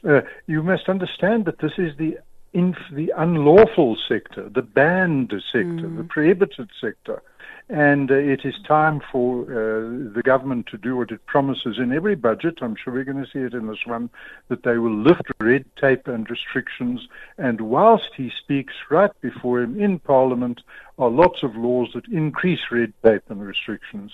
Uh, 0.03 0.21
you 0.47 0.63
must 0.63 0.89
understand 0.89 1.45
that 1.45 1.59
this 1.59 1.73
is 1.77 1.95
the 1.97 2.17
inf- 2.53 2.91
the 2.91 3.13
unlawful 3.15 3.97
sector, 4.07 4.49
the 4.49 4.61
banned 4.61 5.31
sector, 5.51 5.87
mm. 5.87 5.97
the 5.97 6.03
prohibited 6.03 6.69
sector. 6.79 7.21
And 7.69 8.11
uh, 8.11 8.15
it 8.15 8.43
is 8.43 8.55
time 8.67 9.01
for 9.11 9.43
uh, 9.43 10.13
the 10.13 10.21
government 10.23 10.67
to 10.67 10.77
do 10.77 10.97
what 10.97 11.11
it 11.11 11.25
promises 11.25 11.77
in 11.77 11.93
every 11.93 12.15
budget. 12.15 12.59
I'm 12.61 12.75
sure 12.75 12.93
we're 12.93 13.05
going 13.05 13.23
to 13.23 13.31
see 13.31 13.39
it 13.39 13.53
in 13.53 13.67
this 13.67 13.85
one 13.85 14.09
that 14.49 14.63
they 14.63 14.77
will 14.77 14.95
lift 14.95 15.31
red 15.39 15.63
tape 15.79 16.07
and 16.07 16.29
restrictions. 16.29 17.07
And 17.37 17.61
whilst 17.61 18.09
he 18.17 18.29
speaks 18.29 18.73
right 18.89 19.11
before 19.21 19.61
him 19.61 19.79
in 19.79 19.99
Parliament, 19.99 20.61
are 20.97 21.09
lots 21.09 21.43
of 21.43 21.55
laws 21.55 21.89
that 21.93 22.07
increase 22.09 22.59
red 22.71 22.93
tape 23.03 23.23
and 23.29 23.41
restrictions. 23.41 24.11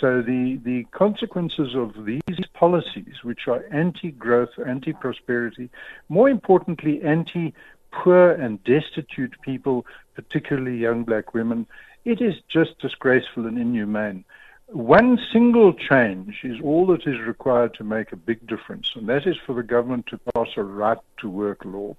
So 0.00 0.22
the, 0.22 0.58
the 0.64 0.84
consequences 0.92 1.74
of 1.74 2.06
these 2.06 2.46
policies, 2.54 3.22
which 3.22 3.48
are 3.48 3.64
anti-growth, 3.70 4.50
anti-prosperity, 4.64 5.70
more 6.08 6.28
importantly, 6.30 7.02
anti-poor 7.02 8.30
and 8.30 8.62
destitute 8.64 9.34
people, 9.42 9.86
particularly 10.14 10.76
young 10.76 11.04
black 11.04 11.34
women, 11.34 11.66
it 12.04 12.20
is 12.20 12.34
just 12.48 12.78
disgraceful 12.78 13.46
and 13.46 13.58
inhumane. 13.58 14.24
One 14.68 15.18
single 15.32 15.74
change 15.74 16.40
is 16.44 16.58
all 16.62 16.86
that 16.86 17.06
is 17.06 17.20
required 17.26 17.74
to 17.74 17.84
make 17.84 18.10
a 18.10 18.16
big 18.16 18.46
difference, 18.46 18.90
and 18.94 19.08
that 19.08 19.26
is 19.26 19.36
for 19.46 19.54
the 19.54 19.62
government 19.62 20.06
to 20.06 20.20
pass 20.32 20.48
a 20.56 20.62
right 20.62 20.98
to 21.18 21.28
work 21.28 21.64
law. 21.64 21.94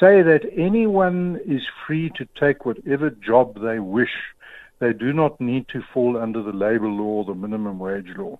Say 0.00 0.22
that 0.22 0.50
anyone 0.56 1.40
is 1.46 1.62
free 1.86 2.10
to 2.16 2.26
take 2.38 2.66
whatever 2.66 3.10
job 3.10 3.60
they 3.60 3.78
wish. 3.78 4.34
They 4.80 4.92
do 4.92 5.12
not 5.12 5.40
need 5.40 5.68
to 5.68 5.82
fall 5.94 6.16
under 6.16 6.42
the 6.42 6.52
labor 6.52 6.88
law 6.88 7.22
or 7.22 7.24
the 7.24 7.34
minimum 7.34 7.78
wage 7.78 8.12
law. 8.16 8.38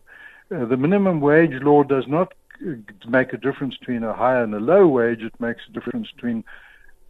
Uh, 0.50 0.64
the 0.64 0.76
minimum 0.76 1.20
wage 1.20 1.62
law 1.62 1.84
does 1.84 2.08
not 2.08 2.32
uh, 2.66 2.72
make 3.08 3.32
a 3.32 3.36
difference 3.36 3.76
between 3.76 4.02
a 4.02 4.12
high 4.12 4.40
and 4.40 4.54
a 4.54 4.60
low 4.60 4.88
wage. 4.88 5.22
It 5.22 5.38
makes 5.40 5.62
a 5.68 5.72
difference 5.72 6.10
between 6.10 6.42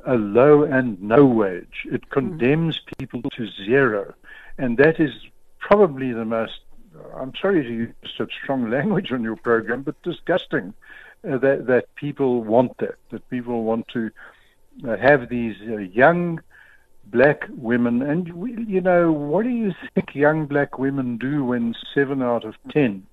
a 0.06 0.14
low 0.14 0.62
and 0.64 1.00
no 1.00 1.24
wage. 1.24 1.86
It 1.86 2.04
hmm. 2.04 2.12
condemns 2.12 2.80
people 2.98 3.22
to 3.36 3.48
zero. 3.64 4.14
And 4.58 4.78
that 4.78 5.00
is 5.00 5.12
probably 5.58 6.12
the 6.12 6.24
most, 6.24 6.60
I'm 7.16 7.32
sorry 7.40 7.62
to 7.62 7.68
use 7.68 7.94
such 8.16 8.32
strong 8.42 8.70
language 8.76 9.12
on 9.12 9.22
your 9.22 9.36
program, 9.36 9.82
but 9.82 10.00
disgusting 10.02 10.74
uh, 11.28 11.38
that, 11.38 11.66
that 11.66 11.94
people 11.94 12.42
want 12.42 12.76
that, 12.78 12.96
that 13.10 13.28
people 13.30 13.64
want 13.64 13.88
to 13.88 14.10
uh, 14.86 14.96
have 14.96 15.28
these 15.28 15.56
uh, 15.68 15.76
young 15.76 16.40
black 17.06 17.44
women. 17.50 18.02
And, 18.02 18.32
we, 18.32 18.56
you 18.66 18.80
know, 18.80 19.12
what 19.12 19.44
do 19.44 19.50
you 19.50 19.72
think 19.94 20.14
young 20.14 20.46
black 20.46 20.78
women 20.78 21.16
do 21.18 21.44
when 21.44 21.74
seven 21.94 22.22
out 22.22 22.44
of 22.44 22.54
ten 22.70 23.06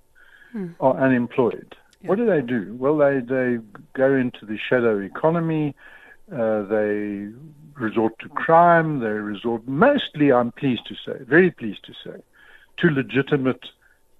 hmm. 0.51 0.69
are 0.79 0.97
unemployed? 0.97 1.75
Yeah. 2.01 2.07
What 2.07 2.17
do 2.17 2.25
they 2.25 2.41
do? 2.41 2.75
Well, 2.79 2.97
they, 2.97 3.19
they 3.19 3.57
go 3.93 4.15
into 4.15 4.45
the 4.45 4.57
shadow 4.57 4.99
economy 4.99 5.75
uh, 6.31 6.63
they 6.63 7.29
resort 7.75 8.17
to 8.19 8.29
crime. 8.29 8.99
They 8.99 9.07
resort 9.07 9.67
mostly, 9.67 10.31
I'm 10.31 10.51
pleased 10.51 10.85
to 10.87 10.95
say, 10.95 11.23
very 11.23 11.51
pleased 11.51 11.85
to 11.85 11.93
say, 12.03 12.21
to 12.77 12.89
legitimate 12.89 13.65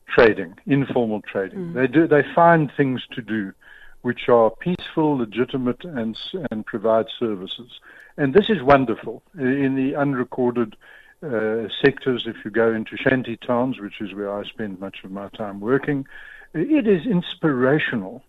trading, 0.07 0.55
informal 0.65 1.21
trading. 1.21 1.59
Mm. 1.59 1.73
They 1.73 1.87
do. 1.87 2.07
They 2.07 2.23
find 2.33 2.71
things 2.75 3.01
to 3.11 3.21
do, 3.21 3.53
which 4.01 4.27
are 4.29 4.49
peaceful, 4.49 5.17
legitimate, 5.17 5.83
and 5.83 6.17
and 6.51 6.65
provide 6.65 7.07
services. 7.17 7.79
And 8.17 8.33
this 8.33 8.49
is 8.49 8.61
wonderful 8.61 9.23
in 9.37 9.75
the 9.75 9.95
unrecorded 9.95 10.75
uh, 11.23 11.67
sectors. 11.81 12.25
If 12.25 12.37
you 12.43 12.51
go 12.51 12.73
into 12.73 12.97
shanty 12.97 13.37
towns, 13.37 13.79
which 13.79 14.01
is 14.01 14.13
where 14.13 14.33
I 14.33 14.43
spend 14.43 14.79
much 14.79 15.03
of 15.03 15.11
my 15.11 15.29
time 15.29 15.59
working, 15.59 16.05
it 16.53 16.87
is 16.87 17.05
inspirational 17.05 18.23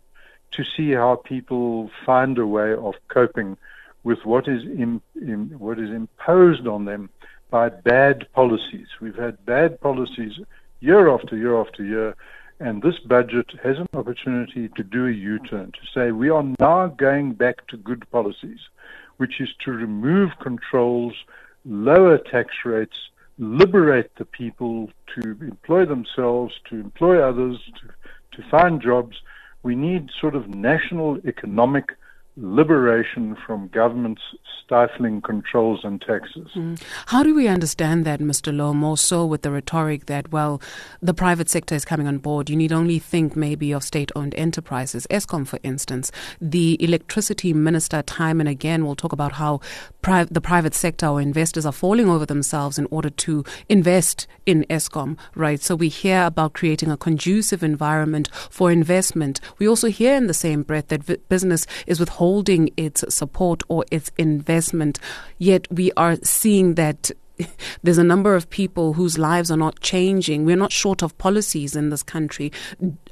to 0.52 0.64
see 0.76 0.92
how 0.92 1.16
people 1.16 1.90
find 2.04 2.38
a 2.38 2.46
way 2.46 2.74
of 2.74 2.94
coping 3.08 3.56
with 4.02 4.18
what 4.24 4.48
is 4.48 4.62
in, 4.64 5.00
in, 5.14 5.54
what 5.58 5.78
is 5.78 5.90
imposed 5.90 6.66
on 6.66 6.84
them 6.84 7.10
by 7.50 7.68
bad 7.68 8.26
policies. 8.32 8.86
We've 9.00 9.16
had 9.16 9.44
bad 9.44 9.80
policies 9.80 10.38
year 10.80 11.08
after 11.08 11.36
year 11.36 11.60
after 11.60 11.84
year, 11.84 12.16
and 12.58 12.82
this 12.82 12.98
budget 12.98 13.50
has 13.62 13.78
an 13.78 13.88
opportunity 13.94 14.68
to 14.76 14.82
do 14.82 15.06
a 15.06 15.12
U-turn 15.12 15.72
to 15.72 15.86
say 15.94 16.12
we 16.12 16.30
are 16.30 16.44
now 16.58 16.88
going 16.88 17.32
back 17.32 17.66
to 17.68 17.76
good 17.76 18.08
policies, 18.10 18.60
which 19.18 19.40
is 19.40 19.48
to 19.64 19.72
remove 19.72 20.30
controls, 20.40 21.14
lower 21.64 22.18
tax 22.18 22.50
rates, 22.64 22.96
liberate 23.38 24.14
the 24.16 24.24
people 24.24 24.90
to 25.14 25.30
employ 25.40 25.84
themselves, 25.86 26.54
to 26.68 26.76
employ 26.76 27.20
others, 27.20 27.58
to, 27.80 28.42
to 28.42 28.48
find 28.50 28.80
jobs. 28.80 29.16
We 29.62 29.74
need 29.74 30.10
sort 30.20 30.34
of 30.34 30.48
national 30.48 31.18
economic 31.26 31.96
liberation 32.36 33.36
from 33.46 33.68
government's 33.68 34.22
stifling 34.64 35.20
controls 35.20 35.80
and 35.82 36.00
taxes. 36.00 36.48
Mm. 36.54 36.80
How 37.06 37.24
do 37.24 37.34
we 37.34 37.48
understand 37.48 38.04
that, 38.04 38.20
Mr. 38.20 38.54
Louw, 38.54 38.72
more 38.72 38.96
so 38.96 39.26
with 39.26 39.42
the 39.42 39.50
rhetoric 39.50 40.06
that, 40.06 40.30
well, 40.30 40.62
the 41.02 41.12
private 41.12 41.50
sector 41.50 41.74
is 41.74 41.84
coming 41.84 42.06
on 42.06 42.18
board? 42.18 42.48
You 42.48 42.54
need 42.54 42.72
only 42.72 43.00
think 43.00 43.34
maybe 43.34 43.72
of 43.72 43.82
state 43.82 44.12
owned 44.14 44.34
enterprises, 44.36 45.08
Eskom, 45.10 45.44
for 45.44 45.58
instance. 45.64 46.12
The 46.40 46.82
electricity 46.82 47.52
minister, 47.52 48.00
time 48.02 48.38
and 48.38 48.48
again, 48.48 48.86
will 48.86 48.94
talk 48.94 49.12
about 49.12 49.32
how 49.32 49.60
pri- 50.00 50.24
the 50.30 50.40
private 50.40 50.74
sector 50.74 51.08
or 51.08 51.20
investors 51.20 51.66
are 51.66 51.72
falling 51.72 52.08
over 52.08 52.24
themselves 52.24 52.78
in 52.78 52.86
order 52.92 53.10
to 53.10 53.44
invest 53.68 54.28
in 54.46 54.64
Eskom, 54.70 55.18
right? 55.34 55.60
So 55.60 55.74
we 55.74 55.88
hear 55.88 56.22
about 56.22 56.52
creating 56.52 56.92
a 56.92 56.96
conducive 56.96 57.64
environment 57.64 58.28
for 58.50 58.70
investment. 58.70 59.40
We 59.58 59.68
also 59.68 59.88
hear 59.88 60.14
in 60.14 60.28
the 60.28 60.34
same 60.34 60.62
breath 60.62 60.88
that 60.88 61.02
v- 61.02 61.16
business 61.28 61.66
is 61.88 61.98
withholding 61.98 62.19
withholding 62.20 62.68
its 62.76 63.02
support 63.08 63.62
or 63.68 63.82
its 63.90 64.10
investment. 64.18 64.98
Yet 65.38 65.66
we 65.72 65.90
are 65.96 66.16
seeing 66.22 66.74
that 66.74 67.10
there's 67.82 67.96
a 67.96 68.04
number 68.04 68.34
of 68.34 68.50
people 68.50 68.92
whose 68.92 69.16
lives 69.16 69.50
are 69.50 69.56
not 69.56 69.80
changing. 69.80 70.44
We're 70.44 70.56
not 70.56 70.70
short 70.70 71.02
of 71.02 71.16
policies 71.16 71.74
in 71.74 71.88
this 71.88 72.02
country. 72.02 72.52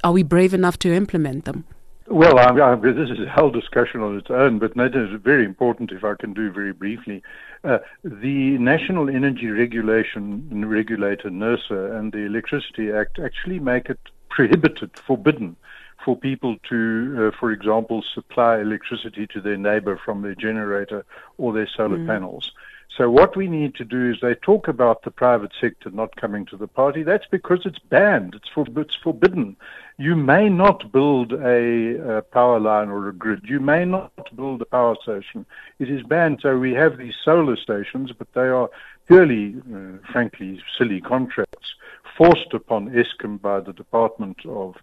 Are 0.03 0.11
we 0.11 0.21
brave 0.21 0.53
enough 0.53 0.77
to 0.79 0.93
implement 0.93 1.45
them? 1.45 1.65
Well, 2.07 2.37
I'm, 2.37 2.61
I'm, 2.61 2.81
this 2.81 3.09
is 3.09 3.19
a 3.19 3.29
whole 3.29 3.49
discussion 3.51 4.01
on 4.01 4.15
its 4.17 4.29
own, 4.29 4.59
but 4.59 4.75
that 4.75 4.95
is 4.95 5.19
very 5.21 5.43
important 5.43 5.91
if 5.91 6.03
I 6.03 6.13
can 6.19 6.33
do 6.33 6.51
very 6.51 6.73
briefly. 6.73 7.23
Uh, 7.63 7.79
the 8.03 8.57
National 8.59 9.09
Energy 9.09 9.47
Regulation 9.47 10.67
Regulator, 10.67 11.29
NERSA, 11.29 11.97
and 11.97 12.11
the 12.11 12.25
Electricity 12.25 12.91
Act 12.91 13.17
actually 13.17 13.59
make 13.59 13.89
it 13.89 13.99
prohibited, 14.29 14.91
forbidden 14.97 15.55
for 16.03 16.17
people 16.17 16.55
to, 16.69 17.31
uh, 17.33 17.37
for 17.39 17.51
example, 17.51 18.03
supply 18.13 18.59
electricity 18.59 19.27
to 19.27 19.41
their 19.41 19.57
neighbor 19.57 19.99
from 20.03 20.21
their 20.21 20.35
generator 20.35 21.05
or 21.37 21.53
their 21.53 21.69
solar 21.75 21.97
mm. 21.97 22.07
panels. 22.07 22.51
So 22.97 23.09
what 23.09 23.37
we 23.37 23.47
need 23.47 23.75
to 23.75 23.85
do 23.85 24.11
is 24.11 24.17
they 24.21 24.35
talk 24.35 24.67
about 24.67 25.03
the 25.03 25.11
private 25.11 25.51
sector 25.61 25.89
not 25.89 26.15
coming 26.17 26.45
to 26.47 26.57
the 26.57 26.67
party. 26.67 27.03
That's 27.03 27.27
because 27.31 27.61
it's 27.63 27.79
banned. 27.79 28.35
It's, 28.35 28.49
for, 28.53 28.65
it's 28.75 28.97
forbidden. 29.01 29.55
You 29.97 30.15
may 30.15 30.49
not 30.49 30.91
build 30.91 31.31
a, 31.31 32.17
a, 32.17 32.21
power 32.23 32.59
line 32.59 32.89
or 32.89 33.07
a 33.07 33.13
grid. 33.13 33.45
You 33.45 33.61
may 33.61 33.85
not 33.85 34.35
build 34.35 34.61
a 34.61 34.65
power 34.65 34.97
station. 35.01 35.45
It 35.79 35.89
is 35.89 36.03
banned. 36.03 36.39
So 36.41 36.57
we 36.57 36.73
have 36.73 36.97
these 36.97 37.13
solar 37.23 37.55
stations, 37.55 38.11
but 38.17 38.27
they 38.33 38.49
are 38.49 38.69
purely, 39.07 39.55
uh, 39.73 40.05
frankly, 40.11 40.61
silly 40.77 40.99
contracts 40.99 41.75
forced 42.17 42.53
upon 42.53 42.89
Eskom 42.89 43.41
by 43.41 43.61
the 43.61 43.71
Department 43.71 44.37
of 44.45 44.75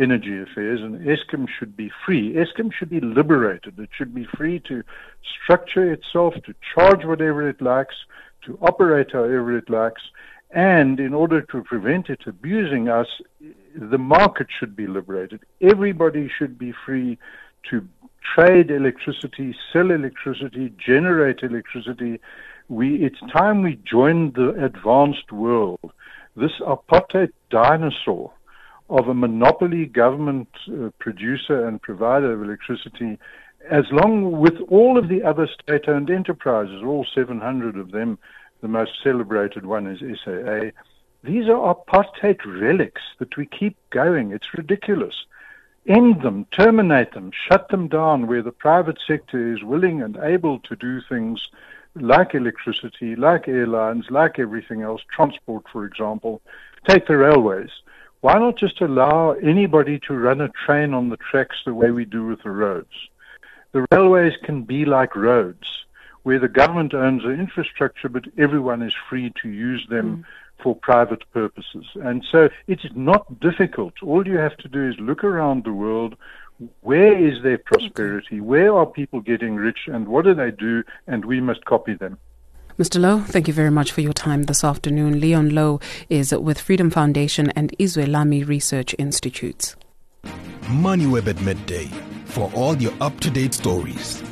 Energy 0.00 0.40
Affairs, 0.40 0.80
and 0.80 1.06
Eskom 1.06 1.46
should 1.46 1.76
be 1.76 1.90
free. 2.04 2.34
Eskom 2.34 2.72
should 2.72 2.88
be 2.88 3.00
liberated. 3.00 3.78
It 3.78 3.90
should 3.92 4.14
be 4.14 4.24
free 4.24 4.58
to 4.60 4.82
structure 5.44 5.92
itself, 5.92 6.34
to 6.46 6.54
charge 6.74 7.04
whatever 7.04 7.48
it 7.48 7.60
likes, 7.60 7.94
to 8.46 8.58
operate 8.62 9.12
however 9.12 9.56
it 9.58 9.68
likes, 9.68 10.02
and 10.52 10.98
in 10.98 11.12
order 11.12 11.42
to 11.42 11.62
prevent 11.62 12.08
it 12.08 12.22
abusing 12.26 12.88
us, 12.88 13.06
the 13.74 13.98
market 13.98 14.48
should 14.58 14.74
be 14.74 14.86
liberated. 14.86 15.40
Everybody 15.60 16.28
should 16.28 16.58
be 16.58 16.72
free 16.84 17.18
to 17.70 17.86
trade 18.34 18.70
electricity, 18.70 19.54
sell 19.72 19.90
electricity, 19.90 20.72
generate 20.78 21.42
electricity. 21.42 22.20
We, 22.68 23.04
it's 23.04 23.20
time 23.32 23.62
we 23.62 23.78
joined 23.84 24.34
the 24.34 24.50
advanced 24.64 25.30
world. 25.30 25.92
This 26.36 26.52
apartheid 26.60 27.32
dinosaur 27.50 28.32
of 28.90 29.06
a 29.06 29.14
monopoly 29.14 29.86
government 29.86 30.48
uh, 30.68 30.90
producer 30.98 31.66
and 31.66 31.80
provider 31.80 32.32
of 32.32 32.42
electricity, 32.42 33.18
as 33.70 33.84
long 33.92 34.32
with 34.32 34.54
all 34.68 34.98
of 34.98 35.08
the 35.08 35.22
other 35.22 35.48
state 35.62 35.88
owned 35.88 36.10
enterprises, 36.10 36.82
all 36.84 37.06
700 37.14 37.76
of 37.76 37.92
them, 37.92 38.18
the 38.62 38.68
most 38.68 38.92
celebrated 39.02 39.64
one 39.64 39.86
is 39.86 40.00
SAA. 40.24 40.70
These 41.22 41.48
are 41.48 41.74
apartheid 41.74 42.40
relics 42.44 43.02
that 43.20 43.36
we 43.36 43.46
keep 43.46 43.76
going. 43.90 44.32
It's 44.32 44.54
ridiculous. 44.54 45.14
End 45.86 46.22
them, 46.22 46.46
terminate 46.52 47.12
them, 47.12 47.30
shut 47.48 47.68
them 47.68 47.88
down 47.88 48.26
where 48.26 48.42
the 48.42 48.52
private 48.52 48.98
sector 49.06 49.54
is 49.54 49.62
willing 49.62 50.02
and 50.02 50.16
able 50.16 50.58
to 50.60 50.76
do 50.76 51.00
things 51.08 51.40
like 51.94 52.34
electricity, 52.34 53.14
like 53.14 53.48
airlines, 53.48 54.06
like 54.10 54.38
everything 54.38 54.82
else, 54.82 55.02
transport, 55.14 55.64
for 55.72 55.84
example. 55.84 56.42
Take 56.88 57.06
the 57.06 57.16
railways 57.16 57.70
why 58.20 58.38
not 58.38 58.56
just 58.56 58.80
allow 58.80 59.32
anybody 59.32 59.98
to 60.00 60.14
run 60.14 60.40
a 60.40 60.50
train 60.50 60.92
on 60.92 61.08
the 61.08 61.16
tracks 61.16 61.56
the 61.64 61.74
way 61.74 61.90
we 61.90 62.04
do 62.04 62.26
with 62.26 62.42
the 62.42 62.50
roads? 62.50 63.08
The 63.72 63.86
railways 63.90 64.34
can 64.44 64.62
be 64.62 64.84
like 64.84 65.16
roads, 65.16 65.86
where 66.22 66.38
the 66.38 66.48
government 66.48 66.92
owns 66.92 67.22
the 67.22 67.30
infrastructure, 67.30 68.08
but 68.08 68.24
everyone 68.36 68.82
is 68.82 68.94
free 69.08 69.32
to 69.42 69.48
use 69.48 69.86
them 69.88 70.18
mm. 70.18 70.62
for 70.62 70.76
private 70.76 71.22
purposes. 71.32 71.86
And 71.94 72.24
so 72.30 72.50
it's 72.66 72.86
not 72.94 73.40
difficult. 73.40 73.94
All 74.02 74.26
you 74.26 74.36
have 74.36 74.56
to 74.58 74.68
do 74.68 74.88
is 74.88 74.96
look 74.98 75.24
around 75.24 75.64
the 75.64 75.72
world. 75.72 76.16
Where 76.82 77.16
is 77.16 77.42
their 77.42 77.56
prosperity? 77.56 78.40
Where 78.40 78.76
are 78.76 78.84
people 78.84 79.20
getting 79.20 79.56
rich? 79.56 79.86
And 79.86 80.08
what 80.08 80.26
do 80.26 80.34
they 80.34 80.50
do? 80.50 80.84
And 81.06 81.24
we 81.24 81.40
must 81.40 81.64
copy 81.64 81.94
them. 81.94 82.18
Mr. 82.80 82.98
Louw, 82.98 83.22
thank 83.26 83.46
you 83.46 83.52
very 83.52 83.70
much 83.70 83.92
for 83.92 84.00
your 84.00 84.14
time 84.14 84.44
this 84.44 84.64
afternoon. 84.64 85.20
Leon 85.20 85.50
Louw 85.50 85.82
is 86.08 86.32
with 86.32 86.58
Freedom 86.58 86.88
Foundation 86.88 87.50
and 87.50 87.74
Lami 88.06 88.42
Research 88.42 88.94
Institutes. 88.98 89.76
MoneyWeb 90.62 91.28
at 91.28 91.38
midday 91.42 91.90
for 92.24 92.50
all 92.54 92.74
your 92.78 92.94
up 93.02 93.20
to 93.20 93.28
date 93.28 93.52
stories 93.52 94.22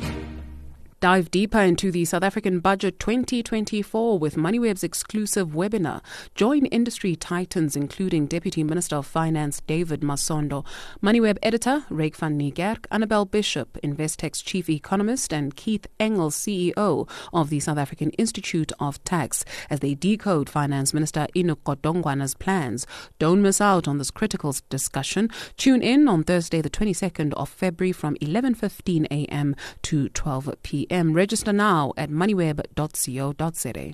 dive 0.99 1.31
deeper 1.31 1.59
into 1.59 1.91
the 1.91 2.03
South 2.03 2.23
African 2.23 2.59
Budget 2.59 2.99
2024 2.99 4.19
with 4.19 4.35
MoneyWeb's 4.35 4.83
exclusive 4.83 5.49
webinar. 5.49 6.01
Join 6.35 6.65
industry 6.65 7.15
titans, 7.15 7.77
including 7.77 8.27
Deputy 8.27 8.65
Minister 8.65 8.97
of 8.97 9.05
Finance 9.05 9.61
David 9.65 10.01
Masondo, 10.01 10.65
MoneyWeb 11.01 11.37
editor 11.41 11.85
Ryk 11.89 12.17
van 12.17 12.37
Niekerk, 12.37 12.85
Annabel 12.91 13.23
Bishop, 13.23 13.77
Investec's 13.81 14.41
chief 14.41 14.69
economist, 14.69 15.31
and 15.31 15.55
Keith 15.55 15.87
Engel, 16.01 16.31
CEO 16.31 17.09
of 17.31 17.49
the 17.49 17.61
South 17.61 17.77
African 17.77 18.09
Institute 18.11 18.73
of 18.79 19.01
Tax, 19.05 19.45
as 19.69 19.79
they 19.79 19.95
decode 19.95 20.49
Finance 20.49 20.93
Minister 20.93 21.27
Enoch 21.33 21.63
Godongwana's 21.63 22.35
plans. 22.35 22.85
Don't 23.19 23.41
miss 23.41 23.61
out 23.61 23.87
on 23.87 23.99
this 23.99 24.11
critical 24.11 24.53
discussion. 24.69 25.29
Tune 25.55 25.81
in 25.81 26.09
on 26.09 26.23
Thursday, 26.23 26.61
the 26.61 26.69
22nd 26.69 27.33
of 27.35 27.47
February 27.47 27.93
from 27.93 28.15
11:15 28.15 29.05
a.m. 29.11 29.55
to 29.83 30.09
12 30.09 30.55
p.m 30.61 30.88
p.m. 30.89 31.13
Register 31.13 31.53
now 31.53 31.93
at 31.97 32.09
moneyweb.co.za. 32.09 33.93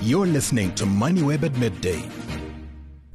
You're 0.00 0.26
listening 0.26 0.74
to 0.74 0.84
MoneyWeb 0.84 1.42
at 1.44 1.56
midday. 1.56 2.08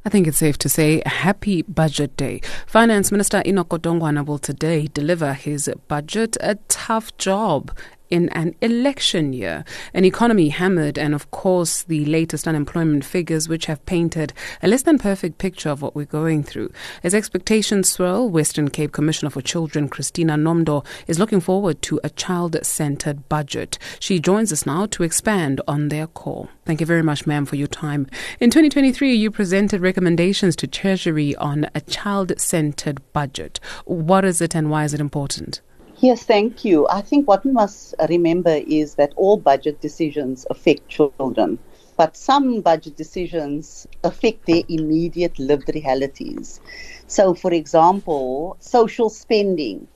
I 0.06 0.10
think 0.10 0.26
it's 0.26 0.36
safe 0.38 0.58
to 0.58 0.68
say 0.68 1.02
happy 1.06 1.62
budget 1.62 2.14
day. 2.16 2.40
Finance 2.66 3.10
Minister 3.10 3.42
Enoch 3.46 3.68
Godongwana 3.68 4.24
will 4.26 4.38
today 4.38 4.88
deliver 4.92 5.32
his 5.32 5.70
budget, 5.88 6.36
a 6.40 6.56
tough 6.68 7.16
job 7.16 7.70
in 8.14 8.28
an 8.28 8.54
election 8.60 9.32
year. 9.32 9.64
An 9.92 10.04
economy 10.04 10.48
hammered, 10.48 10.96
and 10.96 11.16
of 11.16 11.32
course, 11.32 11.82
the 11.82 12.04
latest 12.04 12.46
unemployment 12.46 13.04
figures, 13.04 13.48
which 13.48 13.66
have 13.66 13.84
painted 13.86 14.32
a 14.62 14.68
less 14.68 14.82
than 14.82 14.98
perfect 14.98 15.38
picture 15.38 15.68
of 15.68 15.82
what 15.82 15.96
we're 15.96 16.04
going 16.04 16.44
through. 16.44 16.70
As 17.02 17.12
expectations 17.12 17.88
swirl, 17.88 18.28
Western 18.28 18.70
Cape 18.70 18.92
Commissioner 18.92 19.30
for 19.30 19.42
Children, 19.42 19.88
Christina 19.88 20.34
Nomdo, 20.34 20.86
is 21.08 21.18
looking 21.18 21.40
forward 21.40 21.82
to 21.82 21.98
a 22.04 22.10
child 22.10 22.56
centered 22.62 23.28
budget. 23.28 23.78
She 23.98 24.20
joins 24.20 24.52
us 24.52 24.64
now 24.64 24.86
to 24.86 25.02
expand 25.02 25.60
on 25.66 25.88
their 25.88 26.06
call. 26.06 26.48
Thank 26.66 26.78
you 26.78 26.86
very 26.86 27.02
much, 27.02 27.26
ma'am, 27.26 27.44
for 27.44 27.56
your 27.56 27.66
time. 27.66 28.06
In 28.38 28.48
2023, 28.50 29.12
you 29.12 29.32
presented 29.32 29.80
recommendations 29.80 30.54
to 30.56 30.68
Treasury 30.68 31.34
on 31.34 31.68
a 31.74 31.80
child 31.80 32.32
centered 32.38 33.00
budget. 33.12 33.58
What 33.86 34.24
is 34.24 34.40
it 34.40 34.54
and 34.54 34.70
why 34.70 34.84
is 34.84 34.94
it 34.94 35.00
important? 35.00 35.62
Yes, 36.04 36.24
thank 36.24 36.64
you. 36.64 36.86
I 36.88 37.00
think 37.02 37.28
what 37.28 37.44
we 37.44 37.52
must 37.52 37.94
remember 38.10 38.60
is 38.66 38.96
that 38.96 39.14
all 39.16 39.38
budget 39.38 39.80
decisions 39.80 40.46
affect 40.50 40.88
children, 41.00 41.58
but 41.96 42.16
some 42.16 42.60
budget 42.60 42.96
decisions 42.96 43.86
affect 44.04 44.46
their 44.46 44.62
immediate 44.68 45.38
lived 45.38 45.70
realities. 45.74 46.60
So, 47.06 47.34
for 47.34 47.52
example, 47.52 48.56
social 48.60 49.08
spending 49.10 49.88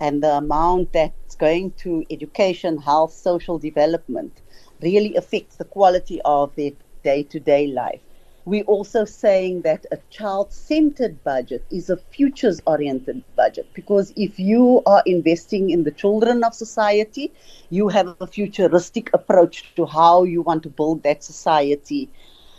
and 0.00 0.22
the 0.22 0.36
amount 0.38 0.92
that's 0.92 1.36
going 1.36 1.72
to 1.84 2.04
education, 2.10 2.78
health, 2.78 3.12
social 3.12 3.58
development 3.58 4.42
really 4.82 5.16
affects 5.16 5.56
the 5.56 5.64
quality 5.64 6.20
of 6.24 6.54
their 6.56 6.72
day 7.02 7.22
to 7.24 7.40
day 7.40 7.66
life. 7.66 8.15
We're 8.46 8.62
also 8.62 9.04
saying 9.04 9.62
that 9.62 9.86
a 9.90 9.98
child 10.08 10.52
centered 10.52 11.24
budget 11.24 11.64
is 11.72 11.90
a 11.90 11.96
futures 11.96 12.60
oriented 12.64 13.24
budget 13.34 13.66
because 13.74 14.12
if 14.14 14.38
you 14.38 14.82
are 14.86 15.02
investing 15.04 15.70
in 15.70 15.82
the 15.82 15.90
children 15.90 16.44
of 16.44 16.54
society, 16.54 17.32
you 17.70 17.88
have 17.88 18.14
a 18.20 18.26
futuristic 18.28 19.10
approach 19.12 19.74
to 19.74 19.84
how 19.84 20.22
you 20.22 20.42
want 20.42 20.62
to 20.62 20.70
build 20.70 21.02
that 21.02 21.24
society. 21.24 22.08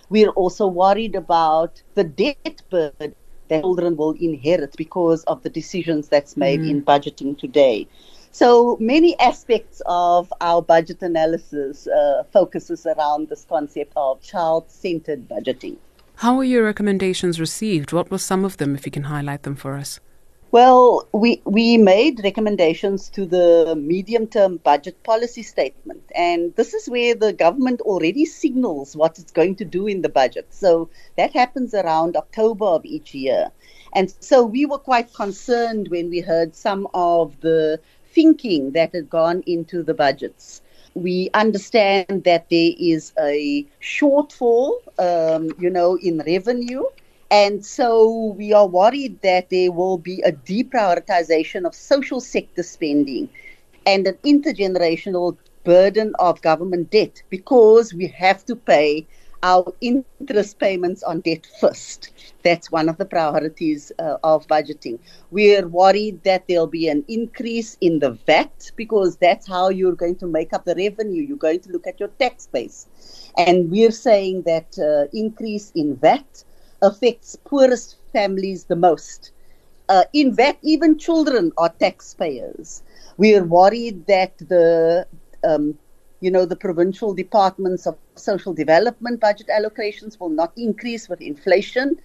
We're 0.09 0.31
also 0.31 0.67
worried 0.67 1.15
about 1.15 1.81
the 1.95 2.03
debt 2.03 2.61
burden 2.69 3.15
that 3.47 3.61
children 3.61 3.95
will 3.95 4.11
inherit 4.19 4.75
because 4.75 5.23
of 5.23 5.41
the 5.43 5.49
decisions 5.49 6.09
that's 6.09 6.35
made 6.35 6.59
mm. 6.59 6.69
in 6.69 6.83
budgeting 6.83 7.39
today. 7.39 7.87
So 8.31 8.77
many 8.79 9.19
aspects 9.19 9.81
of 9.85 10.31
our 10.41 10.61
budget 10.61 11.01
analysis 11.01 11.87
uh, 11.87 12.23
focuses 12.31 12.85
around 12.85 13.29
this 13.29 13.45
concept 13.49 13.93
of 13.95 14.21
child-centered 14.21 15.27
budgeting. 15.27 15.77
How 16.15 16.37
were 16.37 16.43
your 16.43 16.63
recommendations 16.63 17.39
received? 17.39 17.93
What 17.93 18.09
were 18.11 18.17
some 18.17 18.45
of 18.45 18.57
them, 18.57 18.75
if 18.75 18.85
you 18.85 18.91
can 18.91 19.03
highlight 19.03 19.43
them 19.43 19.55
for 19.55 19.73
us? 19.73 19.99
Well, 20.49 21.07
we, 21.11 21.41
we 21.43 21.77
made 21.77 22.23
recommendations 22.23 23.09
to 23.09 23.25
the 23.25 23.75
medium 23.75 24.27
term 24.27 24.57
budget 24.57 25.03
policy 25.03 25.43
statement. 25.43 26.03
And 26.15 26.55
this 26.55 26.73
is 26.73 26.89
where 26.89 27.13
the 27.15 27.33
government 27.33 27.81
already 27.81 28.25
signals 28.25 28.95
what 28.95 29.19
it's 29.19 29.31
going 29.31 29.57
to 29.57 29.65
do 29.65 29.87
in 29.87 30.01
the 30.01 30.09
budget. 30.09 30.47
So 30.51 30.89
that 31.17 31.33
happens 31.33 31.73
around 31.73 32.15
October 32.15 32.65
of 32.65 32.85
each 32.85 33.13
year. 33.13 33.51
And 33.93 34.13
so 34.19 34.45
we 34.45 34.65
were 34.65 34.77
quite 34.77 35.13
concerned 35.13 35.89
when 35.89 36.09
we 36.09 36.21
heard 36.21 36.55
some 36.55 36.87
of 36.93 37.39
the 37.41 37.79
thinking 38.17 38.71
that 38.71 38.93
had 38.95 39.09
gone 39.09 39.43
into 39.45 39.83
the 39.83 39.93
budgets. 39.93 40.61
We 40.95 41.29
understand 41.33 42.23
that 42.23 42.49
there 42.49 42.71
is 42.79 43.13
a 43.19 43.67
shortfall, 43.81 44.71
um, 44.99 45.49
you 45.59 45.69
know, 45.69 45.97
in 46.01 46.19
revenue. 46.25 46.83
And 47.29 47.63
so 47.65 48.33
we 48.37 48.53
are 48.53 48.67
worried 48.67 49.21
that 49.21 49.49
there 49.49 49.71
will 49.71 49.97
be 49.97 50.21
a 50.21 50.31
deprioritization 50.31 51.65
of 51.65 51.75
social 51.75 52.21
sector 52.21 52.63
spending 52.63 53.29
and 53.85 54.07
an 54.07 54.17
intergenerational 54.25 55.37
burden 55.63 56.13
of 56.19 56.41
government 56.41 56.89
debt 56.91 57.21
because 57.29 57.93
we 57.93 58.07
have 58.07 58.45
to 58.45 58.55
pay 58.55 59.05
our 59.43 59.73
interest 59.81 60.59
payments 60.59 61.03
on 61.03 61.21
debt 61.21 61.47
first. 61.59 62.11
That's 62.43 62.71
one 62.71 62.89
of 62.89 62.97
the 62.97 63.05
priorities 63.05 63.91
uh, 63.99 64.17
of 64.23 64.47
budgeting. 64.47 64.99
We're 65.31 65.67
worried 65.67 66.23
that 66.23 66.47
there'll 66.47 66.67
be 66.67 66.87
an 66.87 67.03
increase 67.07 67.77
in 67.81 67.99
the 67.99 68.11
VAT 68.11 68.71
because 68.75 69.17
that's 69.17 69.47
how 69.47 69.69
you're 69.69 69.95
going 69.95 70.15
to 70.17 70.27
make 70.27 70.53
up 70.53 70.65
the 70.65 70.75
revenue. 70.75 71.23
You're 71.23 71.37
going 71.37 71.61
to 71.61 71.71
look 71.71 71.87
at 71.87 71.99
your 71.99 72.09
tax 72.19 72.47
base. 72.47 72.87
And 73.37 73.69
we're 73.69 73.91
saying 73.91 74.43
that 74.43 74.77
uh, 74.79 75.09
increase 75.13 75.71
in 75.75 75.95
VAT 75.95 76.43
affects 76.81 77.35
poorest 77.35 77.97
families 78.13 78.65
the 78.65 78.75
most. 78.75 79.31
Uh, 79.89 80.03
in 80.13 80.35
VAT, 80.35 80.57
even 80.63 80.97
children 80.97 81.51
are 81.57 81.69
taxpayers. 81.69 82.83
We're 83.17 83.45
worried 83.45 84.05
that 84.07 84.37
the 84.37 85.07
um, 85.43 85.77
you 86.19 86.31
know, 86.31 86.45
the 86.45 86.55
provincial 86.55 87.13
departments 87.13 87.85
of 87.85 87.97
social 88.15 88.53
development 88.53 89.19
budget 89.19 89.47
allocations 89.47 90.19
will 90.19 90.29
not 90.29 90.51
increase 90.57 91.07
with 91.07 91.21
inflation. 91.21 91.99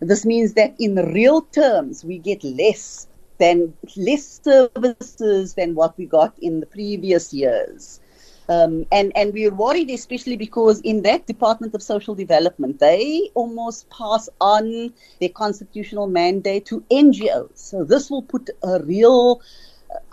This 0.00 0.24
means 0.24 0.54
that 0.54 0.74
in 0.78 0.94
real 1.12 1.42
terms, 1.42 2.04
we 2.04 2.18
get 2.18 2.44
less 2.44 3.08
than 3.38 3.74
less 3.96 4.40
services 4.42 5.54
than 5.54 5.74
what 5.74 5.96
we 5.98 6.06
got 6.06 6.34
in 6.40 6.60
the 6.60 6.66
previous 6.66 7.32
years. 7.32 8.00
Um, 8.48 8.86
and, 8.92 9.12
and 9.16 9.32
we're 9.32 9.52
worried, 9.52 9.90
especially 9.90 10.36
because 10.36 10.80
in 10.82 11.02
that 11.02 11.26
Department 11.26 11.74
of 11.74 11.82
Social 11.82 12.14
Development, 12.14 12.78
they 12.78 13.30
almost 13.34 13.90
pass 13.90 14.28
on 14.40 14.92
their 15.20 15.30
constitutional 15.30 16.06
mandate 16.06 16.66
to 16.66 16.84
NGOs. 16.90 17.56
So 17.58 17.82
this 17.82 18.08
will 18.08 18.22
put 18.22 18.50
a 18.62 18.80
real 18.84 19.40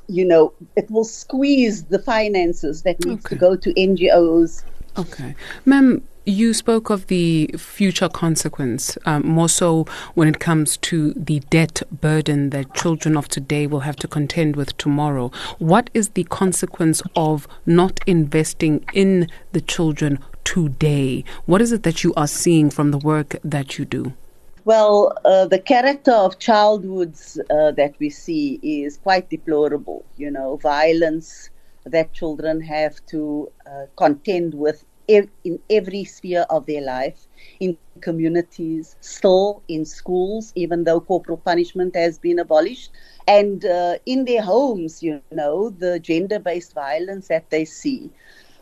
you 0.08 0.26
know, 0.26 0.54
it 0.76 0.90
will 0.90 1.06
squeeze 1.06 1.84
the 1.84 2.00
finances 2.00 2.84
that 2.84 3.04
needs 3.06 3.26
okay. 3.26 3.36
to 3.36 3.40
go 3.40 3.56
to 3.56 3.74
NGOs. 3.74 4.64
Okay. 4.98 5.36
Ma'am, 5.66 6.04
you 6.26 6.54
spoke 6.54 6.90
of 6.90 7.08
the 7.08 7.54
future 7.58 8.08
consequence, 8.08 8.98
um, 9.06 9.28
more 9.28 9.50
so 9.50 9.86
when 10.14 10.28
it 10.28 10.40
comes 10.40 10.78
to 10.78 11.14
the 11.14 11.40
debt 11.50 11.82
burden 11.92 12.52
that 12.52 12.74
children 12.74 13.18
of 13.18 13.28
today 13.28 13.68
will 13.68 13.82
have 13.82 13.98
to 13.98 14.08
contend 14.08 14.56
with 14.56 14.78
tomorrow. 14.78 15.32
What 15.60 15.90
is 15.94 16.10
the 16.10 16.24
consequence 16.26 17.02
of 17.16 17.48
not 17.66 18.00
investing 18.08 18.86
in 18.94 19.28
the 19.52 19.62
children 19.62 20.20
today? 20.44 21.26
What 21.46 21.62
is 21.62 21.72
it 21.72 21.84
that 21.84 22.04
you 22.04 22.14
are 22.16 22.28
seeing 22.28 22.70
from 22.70 22.92
the 22.92 22.98
work 22.98 23.36
that 23.44 23.78
you 23.78 23.86
do? 23.86 24.14
Well, 24.66 25.14
uh, 25.26 25.46
the 25.46 25.60
character 25.60 26.12
of 26.12 26.40
childhoods 26.40 27.40
uh, 27.50 27.72
that 27.72 27.96
we 28.00 28.10
see 28.10 28.60
is 28.64 28.98
quite 28.98 29.30
deplorable. 29.30 30.06
You 30.16 30.32
know, 30.32 30.58
violence 30.58 31.50
that 31.86 32.14
children 32.14 32.62
have 32.62 33.06
to 33.08 33.52
uh, 33.66 33.86
contend 33.98 34.54
with 34.56 34.86
ev- 35.10 35.30
in 35.44 35.60
every 35.70 36.06
sphere 36.06 36.46
of 36.50 36.66
their 36.66 36.82
life, 36.82 37.28
in 37.60 37.78
communities, 37.78 38.96
still 39.02 39.42
in 39.48 39.66
schools, 39.66 40.52
even 40.56 40.70
though 40.86 41.02
corporal 41.02 41.38
punishment 41.38 41.96
has 41.96 42.18
been 42.18 42.40
abolished, 42.40 42.92
and 43.28 43.66
uh, 43.66 43.96
in 44.06 44.26
their 44.26 44.42
homes, 44.44 45.04
you 45.04 45.22
know, 45.32 45.70
the 45.70 46.00
gender 46.00 46.40
based 46.40 46.74
violence 46.74 47.28
that 47.28 47.50
they 47.50 47.66
see 47.66 48.12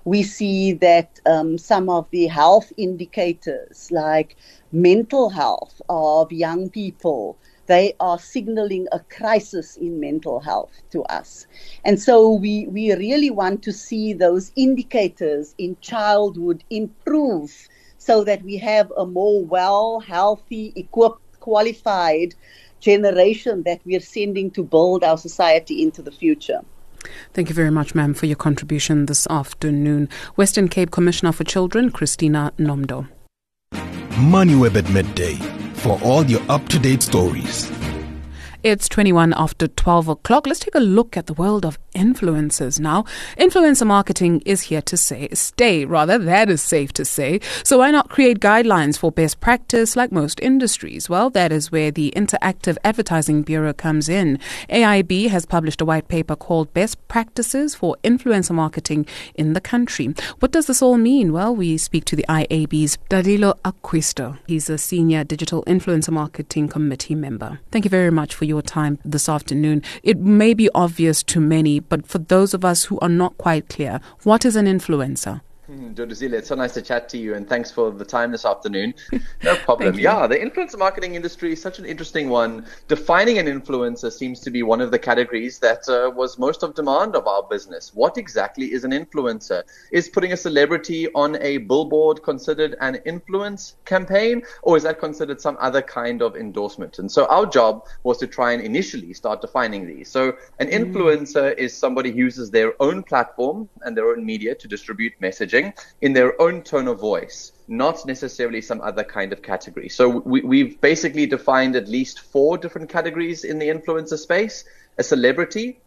we 0.06 0.24
see 0.24 0.74
that 0.74 1.20
um, 1.26 1.58
some 1.58 1.90
of 1.90 2.08
the 2.12 2.28
health 2.28 2.72
indicators, 2.78 3.90
like 3.92 4.36
mental 4.72 5.30
health 5.30 5.82
of 5.90 6.32
young 6.32 6.70
people, 6.70 7.38
they 7.68 7.94
are 8.00 8.20
signaling 8.20 8.88
a 8.92 9.00
crisis 9.00 9.78
in 9.78 10.00
mental 10.00 10.40
health 10.40 10.72
to 10.92 11.04
us. 11.04 11.46
And 11.86 12.02
so 12.02 12.32
we, 12.32 12.68
we 12.68 12.94
really 12.96 13.30
want 13.30 13.64
to 13.64 13.72
see 13.72 14.14
those 14.14 14.52
indicators 14.56 15.54
in 15.58 15.78
childhood 15.82 16.64
improve 16.70 17.52
so 17.98 18.24
that 18.24 18.44
we 18.44 18.58
have 18.58 18.92
a 18.98 19.06
more 19.06 19.46
well, 19.46 20.00
healthy, 20.00 20.74
equipped, 20.76 21.40
qualified 21.40 22.34
generation 22.80 23.64
that 23.64 23.80
we 23.86 23.96
are 23.96 24.02
sending 24.02 24.50
to 24.52 24.64
build 24.64 25.04
our 25.04 25.18
society 25.18 25.82
into 25.82 26.02
the 26.02 26.12
future. 26.12 26.62
Thank 27.34 27.50
you 27.50 27.56
very 27.56 27.72
much, 27.72 27.96
ma'am, 27.96 28.14
for 28.14 28.26
your 28.26 28.36
contribution 28.36 29.06
this 29.06 29.28
afternoon. 29.28 30.10
Western 30.36 30.68
Cape 30.68 30.92
Commissioner 30.92 31.32
for 31.32 31.44
Children, 31.44 31.92
Christina 31.92 32.52
Nomdo. 32.58 33.08
MoneyWeb 33.74 34.76
at 34.76 34.90
midday 34.92 35.36
for 35.74 36.00
all 36.04 36.24
your 36.26 36.42
up 36.50 36.68
to 36.70 36.78
date 36.78 37.02
stories. 37.02 37.72
It's 38.64 38.88
21 38.90 39.34
after 39.36 39.68
12 39.68 40.08
o'clock. 40.10 40.46
Let's 40.46 40.60
take 40.60 40.76
a 40.76 40.80
look 40.80 41.18
at 41.18 41.26
the 41.26 41.34
world 41.34 41.66
of 41.66 41.80
influencers 41.94 42.80
now. 42.80 43.06
Influencer 43.38 43.86
marketing 43.86 44.42
is 44.46 44.64
here 44.64 44.82
to 44.82 44.98
say, 44.98 45.28
stay, 45.34 45.86
rather, 45.86 46.18
that 46.18 46.50
is 46.50 46.62
safe 46.62 46.94
to 46.94 47.06
say. 47.06 47.40
So 47.64 47.80
why 47.80 47.92
not 47.92 48.10
create 48.10 48.40
guidelines 48.40 48.98
for 48.98 49.12
best 49.12 49.40
practice 49.40 49.96
like 49.96 50.12
most 50.12 50.40
industries? 50.40 51.10
Well, 51.10 51.30
that 51.32 51.52
is 51.52 51.72
where 51.72 51.92
the 51.92 52.14
Interactive 52.16 52.78
Advertising 52.84 53.44
Bureau 53.44 53.74
comes 53.74 54.10
in. 54.10 54.40
AIB 54.70 55.30
has 55.30 55.46
published 55.46 55.82
a 55.82 55.86
white 55.86 56.08
paper 56.08 56.36
called 56.36 56.74
Best 56.74 57.06
Practices 57.08 57.76
for 57.76 57.98
Influencer 58.04 58.52
Marketing 58.52 59.06
in 59.36 59.54
the 59.54 59.62
Country. 59.62 60.14
What 60.40 60.52
does 60.52 60.68
this 60.68 60.82
all 60.82 60.98
mean? 60.98 61.34
Well, 61.34 61.56
we 61.56 61.78
speak 61.78 62.06
to 62.06 62.16
the 62.16 62.26
IAB's 62.30 62.98
Danilo 63.10 63.54
Acquisto. 63.66 64.38
He's 64.48 64.70
a 64.70 64.78
senior 64.78 65.24
digital 65.24 65.64
influencer 65.64 66.12
marketing 66.12 66.68
committee 66.68 67.16
member. 67.16 67.60
Thank 67.72 67.86
you 67.86 67.90
very 67.90 68.12
much 68.12 68.34
for 68.34 68.46
your 68.46 68.62
time 68.62 69.00
this 69.04 69.28
afternoon. 69.28 69.84
It 70.04 70.18
may 70.20 70.54
be 70.54 70.70
obvious 70.74 71.24
to 71.24 71.40
many, 71.40 71.81
but 71.90 72.08
for 72.08 72.20
those 72.20 72.54
of 72.54 72.66
us 72.66 72.86
who 72.86 73.00
are 73.00 73.10
not 73.10 73.38
quite 73.38 73.70
clear, 73.70 74.00
what 74.24 74.46
is 74.46 74.56
an 74.56 74.66
influencer? 74.66 75.42
Hmm, 75.72 75.94
Duduzile, 75.94 76.34
it's 76.34 76.50
so 76.50 76.56
nice 76.56 76.74
to 76.74 76.82
chat 76.82 77.08
to 77.08 77.18
you, 77.18 77.34
and 77.34 77.48
thanks 77.48 77.72
for 77.72 77.92
the 77.92 78.04
time 78.04 78.32
this 78.32 78.44
afternoon. 78.44 78.94
No 79.44 79.56
problem. 79.56 79.98
yeah, 79.98 80.28
the 80.28 80.38
influencer 80.38 80.78
marketing 80.78 81.16
industry 81.16 81.54
is 81.54 81.62
such 81.62 81.80
an 81.80 81.86
interesting 81.86 82.30
one. 82.30 82.66
Defining 82.88 83.40
an 83.40 83.48
influencer 83.48 84.12
seems 84.12 84.40
to 84.42 84.52
be 84.52 84.62
one 84.62 84.82
of 84.82 84.92
the 84.92 85.00
categories 85.00 85.58
that 85.60 85.88
uh, 85.90 86.12
was 86.12 86.38
most 86.38 86.62
of 86.62 86.76
demand 86.76 87.16
of 87.16 87.26
our 87.26 87.44
business. 87.44 87.92
What 87.94 88.18
exactly 88.18 88.72
is 88.74 88.84
an 88.84 88.92
influencer? 88.92 89.64
Is 89.92 90.10
putting 90.10 90.34
a 90.34 90.38
celebrity 90.38 91.08
on 91.14 91.38
a 91.42 91.58
billboard 91.58 92.22
considered 92.22 92.76
an 92.82 92.96
influence 93.06 93.78
campaign, 93.86 94.44
or 94.62 94.78
is 94.78 94.84
that 94.84 95.00
considered 95.00 95.42
some 95.42 95.58
other 95.60 95.82
kind 95.82 96.22
of 96.22 96.36
endorsement? 96.36 97.00
And 97.00 97.12
so 97.12 97.26
our 97.28 97.46
job 97.46 97.88
was 98.04 98.18
to 98.20 98.28
try 98.28 98.52
and 98.52 98.62
initially 98.62 99.14
start 99.14 99.42
defining 99.42 99.88
these. 99.88 100.10
So 100.10 100.34
an 100.60 100.68
mm. 100.68 100.74
influencer 100.74 101.56
mm. 101.56 101.58
is 101.58 101.76
somebody 101.76 102.12
who 102.12 102.18
uses 102.18 102.52
their 102.52 102.74
own 102.82 103.02
platform 103.02 103.70
and 103.82 103.98
their 103.98 104.10
own 104.10 104.24
media 104.24 104.54
to 104.56 104.68
distribute 104.68 105.14
messaging 105.20 105.61
in 106.02 106.14
their 106.14 106.40
own 106.42 106.62
tone 106.62 106.88
of 106.88 107.00
voice, 107.00 107.52
not 107.68 108.06
necessarily 108.06 108.62
some 108.62 108.82
other 108.82 109.04
kind 109.04 109.32
of 109.34 109.42
category. 109.42 109.90
So 109.90 110.08
we, 110.10 110.42
we've 110.42 110.80
basically 110.82 111.26
defined 111.26 111.76
at 111.76 111.88
least 111.88 112.22
four 112.34 112.58
different 112.58 112.90
categories 112.90 113.44
in 113.44 113.60
the 113.60 113.70
influencer 113.76 114.18
space 114.18 114.66
a 114.98 115.04
celebrity, 115.04 115.80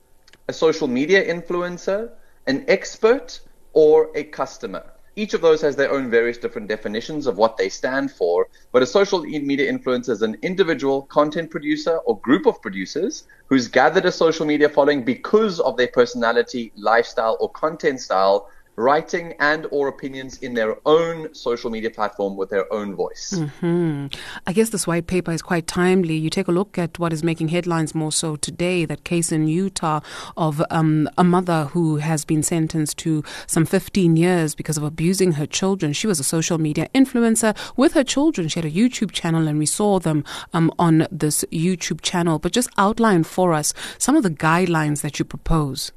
a 0.49 0.53
social 0.53 0.89
media 0.89 1.21
influencer, 1.35 2.11
an 2.47 2.65
expert, 2.69 3.41
or 3.75 4.11
a 4.15 4.25
customer. 4.25 4.85
Each 5.17 5.33
of 5.33 5.43
those 5.43 5.61
has 5.63 5.77
their 5.77 5.93
own 5.93 6.11
various 6.11 6.39
different 6.39 6.67
definitions 6.67 7.29
of 7.29 7.37
what 7.37 7.57
they 7.57 7.69
stand 7.69 8.11
for, 8.11 8.49
but 8.73 8.83
a 8.83 8.87
social 8.87 9.21
media 9.23 9.73
influencer 9.73 10.09
is 10.11 10.23
an 10.23 10.37
individual 10.43 11.03
content 11.03 11.51
producer 11.51 11.99
or 11.99 12.19
group 12.19 12.47
of 12.47 12.61
producers 12.61 13.25
who's 13.47 13.69
gathered 13.69 14.07
a 14.07 14.13
social 14.13 14.45
media 14.45 14.69
following 14.69 15.05
because 15.05 15.61
of 15.61 15.77
their 15.77 15.87
personality, 15.87 16.73
lifestyle, 16.75 17.37
or 17.39 17.49
content 17.51 18.01
style 18.01 18.49
writing 18.77 19.35
and 19.39 19.67
or 19.71 19.89
opinions 19.89 20.39
in 20.39 20.55
their 20.55 20.77
own 20.87 21.33
social 21.35 21.71
media 21.71 21.91
platform 21.91 22.37
with 22.37 22.51
their 22.51 22.71
own 22.73 22.95
voice. 22.95 23.35
Mm-hmm. 23.37 24.07
I 24.47 24.53
guess 24.53 24.71
this 24.71 24.87
white 24.87 25.07
paper 25.07 25.33
is 25.33 25.43
quite 25.43 25.67
timely. 25.67 26.17
You 26.17 26.31
take 26.31 26.49
a 26.49 26.53
look 26.53 26.79
at 26.79 26.99
what 26.99 27.13
is 27.13 27.23
making 27.23 27.49
headlines 27.49 27.95
more 27.95 28.13
so 28.13 28.37
today, 28.37 28.85
that 28.85 29.05
case 29.05 29.33
in 29.33 29.49
Utah 29.49 30.01
of 30.37 30.63
um, 30.71 31.09
a 31.17 31.25
mother 31.25 31.67
who 31.67 31.97
has 31.97 32.25
been 32.25 32.43
sentenced 32.43 32.99
to 32.99 33.23
some 33.47 33.65
15 33.65 34.17
years 34.17 34.55
because 34.55 34.77
of 34.77 34.83
abusing 34.83 35.33
her 35.33 35.47
children. 35.47 35.93
She 35.93 36.07
was 36.07 36.21
a 36.21 36.25
social 36.25 36.59
media 36.59 36.89
influencer 36.95 37.57
with 37.77 37.93
her 37.95 38.05
children. 38.05 38.49
She 38.49 38.61
had 38.61 38.65
a 38.65 38.71
YouTube 38.71 39.13
channel 39.13 39.49
and 39.49 39.59
we 39.59 39.67
saw 39.67 39.99
them 39.99 40.25
um, 40.53 40.73
on 40.79 41.07
this 41.11 41.45
YouTube 41.53 42.01
channel. 42.01 42.39
But 42.39 42.53
just 42.53 42.71
outline 42.79 43.25
for 43.25 43.53
us 43.53 43.73
some 43.99 44.17
of 44.17 44.23
the 44.23 44.31
guidelines 44.31 45.03
that 45.03 45.19
you 45.19 45.25
propose. 45.25 45.93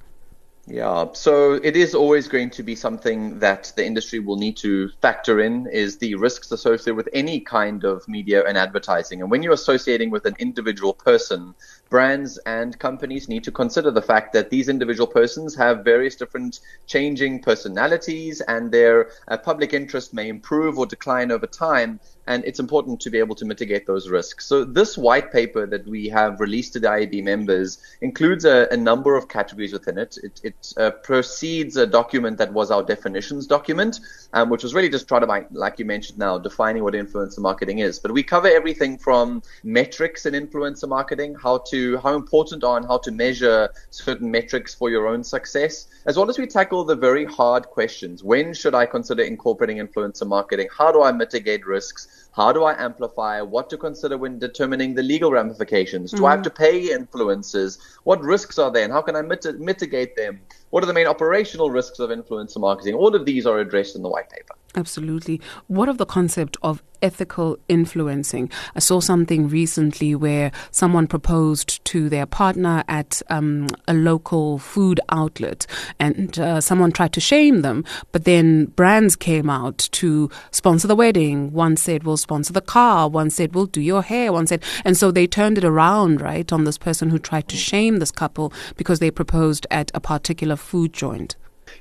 Yeah, 0.70 1.06
so 1.14 1.54
it 1.54 1.78
is 1.78 1.96
always 1.96 2.28
going 2.28 2.50
to 2.50 2.62
be 2.62 2.76
something 2.76 3.40
that 3.40 3.72
the 3.78 3.86
industry 3.86 4.20
will 4.20 4.36
need 4.36 4.58
to 4.58 4.90
factor 5.02 5.40
in 5.40 5.66
is 5.72 5.98
the 5.98 6.16
risks 6.16 6.52
associated 6.52 6.98
with 6.98 7.08
any 7.14 7.40
kind 7.40 7.86
of 7.86 8.06
media 8.10 8.46
and 8.46 8.58
advertising. 8.58 9.22
And 9.22 9.32
when 9.32 9.42
you're 9.42 9.54
associating 9.54 10.10
with 10.10 10.26
an 10.26 10.36
individual 10.40 10.94
person, 10.94 11.56
brands 11.90 12.38
and 12.40 12.78
companies 12.80 13.30
need 13.30 13.44
to 13.44 13.52
consider 13.52 13.92
the 13.92 14.02
fact 14.02 14.34
that 14.34 14.50
these 14.50 14.70
individual 14.70 15.08
persons 15.08 15.56
have 15.56 15.84
various 15.84 16.16
different 16.16 16.60
changing 16.86 17.42
personalities 17.42 18.42
and 18.42 18.72
their 18.72 19.12
uh, 19.28 19.38
public 19.38 19.74
interest 19.74 20.14
may 20.14 20.30
improve 20.30 20.78
or 20.78 20.86
decline 20.86 21.32
over 21.32 21.48
time 21.48 22.00
and 22.28 22.44
it's 22.46 22.60
important 22.60 23.00
to 23.00 23.10
be 23.10 23.18
able 23.18 23.36
to 23.36 23.46
mitigate 23.46 23.88
those 23.88 24.10
risks. 24.10 24.46
So 24.46 24.64
this 24.64 24.98
white 24.98 25.32
paper 25.32 25.66
that 25.66 25.88
we 25.88 26.10
have 26.10 26.40
released 26.40 26.74
to 26.74 26.80
the 26.80 26.88
IAB 26.88 27.24
members 27.24 27.80
includes 28.02 28.44
a, 28.46 28.68
a 28.70 28.78
number 28.78 29.16
of 29.16 29.30
categories 29.30 29.74
within 29.74 29.98
it. 29.98 30.18
It, 30.22 30.42
it 30.44 30.74
uh, 30.78 30.92
precedes 30.92 31.78
a 31.78 31.88
document 31.88 32.38
that 32.38 32.52
was 32.52 32.70
our 32.70 32.84
definitions 32.84 33.48
document, 33.48 34.00
um, 34.34 34.50
which 34.50 34.64
was 34.64 34.74
really 34.74 34.90
just 34.90 35.08
trying 35.08 35.22
to, 35.22 35.48
like 35.52 35.80
you 35.80 35.86
mentioned 35.86 36.20
now, 36.20 36.38
defining 36.38 36.84
what 36.84 36.94
influencer 36.94 37.40
marketing 37.40 37.80
is. 37.80 37.98
But 37.98 38.12
we 38.12 38.24
cover 38.24 38.48
everything 38.50 38.98
from 38.98 39.42
metrics 39.64 40.26
in 40.26 40.34
influencer 40.34 40.90
marketing, 40.90 41.36
how 41.42 41.60
to 41.70 41.77
how 42.04 42.14
important 42.16 42.64
are 42.64 42.78
and 42.78 42.86
how 42.86 42.98
to 43.00 43.12
measure 43.12 43.70
certain 43.90 44.30
metrics 44.32 44.74
for 44.74 44.90
your 44.90 45.08
own 45.08 45.24
success, 45.24 45.88
as 46.06 46.18
well 46.18 46.30
as 46.30 46.38
we 46.38 46.48
tackle 46.48 46.84
the 46.84 46.96
very 46.96 47.26
hard 47.26 47.64
questions. 47.78 48.24
When 48.24 48.54
should 48.54 48.76
I 48.76 48.86
consider 48.86 49.24
incorporating 49.24 49.78
influencer 49.86 50.28
marketing? 50.28 50.68
How 50.78 50.92
do 50.92 51.02
I 51.04 51.12
mitigate 51.12 51.66
risks? 51.66 52.30
How 52.38 52.52
do 52.54 52.64
I 52.64 52.74
amplify? 52.88 53.42
What 53.42 53.70
to 53.72 53.78
consider 53.78 54.18
when 54.18 54.38
determining 54.38 54.94
the 54.94 55.04
legal 55.04 55.32
ramifications? 55.32 56.12
Do 56.12 56.22
mm. 56.22 56.28
I 56.28 56.32
have 56.32 56.42
mm. 56.42 56.50
to 56.50 56.50
pay 56.52 56.90
influencers? 56.90 57.80
What 58.04 58.22
risks 58.22 58.60
are 58.60 58.72
there, 58.72 58.84
and 58.84 58.94
how 58.94 59.02
can 59.02 59.16
I 59.16 59.24
mit- 59.24 59.60
mitigate 59.60 60.16
them? 60.16 60.40
What 60.70 60.84
are 60.84 60.88
the 60.88 60.94
main 60.94 61.08
operational 61.08 61.72
risks 61.72 62.00
of 62.00 62.10
influencer 62.10 62.60
marketing? 62.60 62.94
All 62.96 63.16
of 63.16 63.26
these 63.26 63.46
are 63.46 63.60
addressed 63.60 63.96
in 63.96 64.04
the 64.04 64.10
white 64.10 64.30
paper. 64.30 64.54
Absolutely. 64.78 65.42
What 65.66 65.90
of 65.90 65.98
the 65.98 66.06
concept 66.06 66.56
of 66.62 66.84
ethical 67.02 67.58
influencing? 67.68 68.52
I 68.76 68.80
saw 68.80 69.00
something 69.00 69.50
recently 69.50 70.14
where 70.14 70.52
someone 70.70 71.08
proposed 71.08 71.84
to 71.86 72.10
their 72.10 72.28
partner 72.28 72.84
at 72.88 73.24
um, 73.32 73.66
a 73.88 73.96
local 73.96 74.60
food 74.60 75.00
outlet, 75.10 75.66
and 76.00 76.38
uh, 76.38 76.62
someone 76.62 76.92
tried 76.92 77.14
to 77.14 77.20
shame 77.20 77.64
them, 77.64 77.86
but 78.12 78.26
then 78.26 78.66
brands 78.66 79.16
came 79.16 79.50
out 79.50 79.80
to 79.94 80.30
sponsor 80.52 80.88
the 80.88 80.96
wedding. 80.96 81.52
One 81.52 81.76
said, 81.76 82.04
We'll 82.04 82.16
sponsor 82.16 82.54
the 82.54 82.62
car. 82.62 83.10
One 83.10 83.32
said, 83.32 83.56
We'll 83.56 83.66
do 83.66 83.82
your 83.82 84.04
hair. 84.04 84.32
One 84.32 84.46
said, 84.46 84.64
and 84.86 84.96
so 84.96 85.10
they 85.10 85.26
turned 85.26 85.58
it 85.58 85.66
around, 85.66 86.22
right, 86.22 86.54
on 86.54 86.66
this 86.66 86.78
person 86.78 87.10
who 87.10 87.18
tried 87.18 87.48
to 87.48 87.58
shame 87.58 87.98
this 87.98 88.12
couple 88.12 88.54
because 88.76 89.00
they 89.00 89.10
proposed 89.10 89.66
at 89.72 89.90
a 89.96 90.00
particular 90.00 90.56
food 90.56 90.94
joint. 90.94 91.36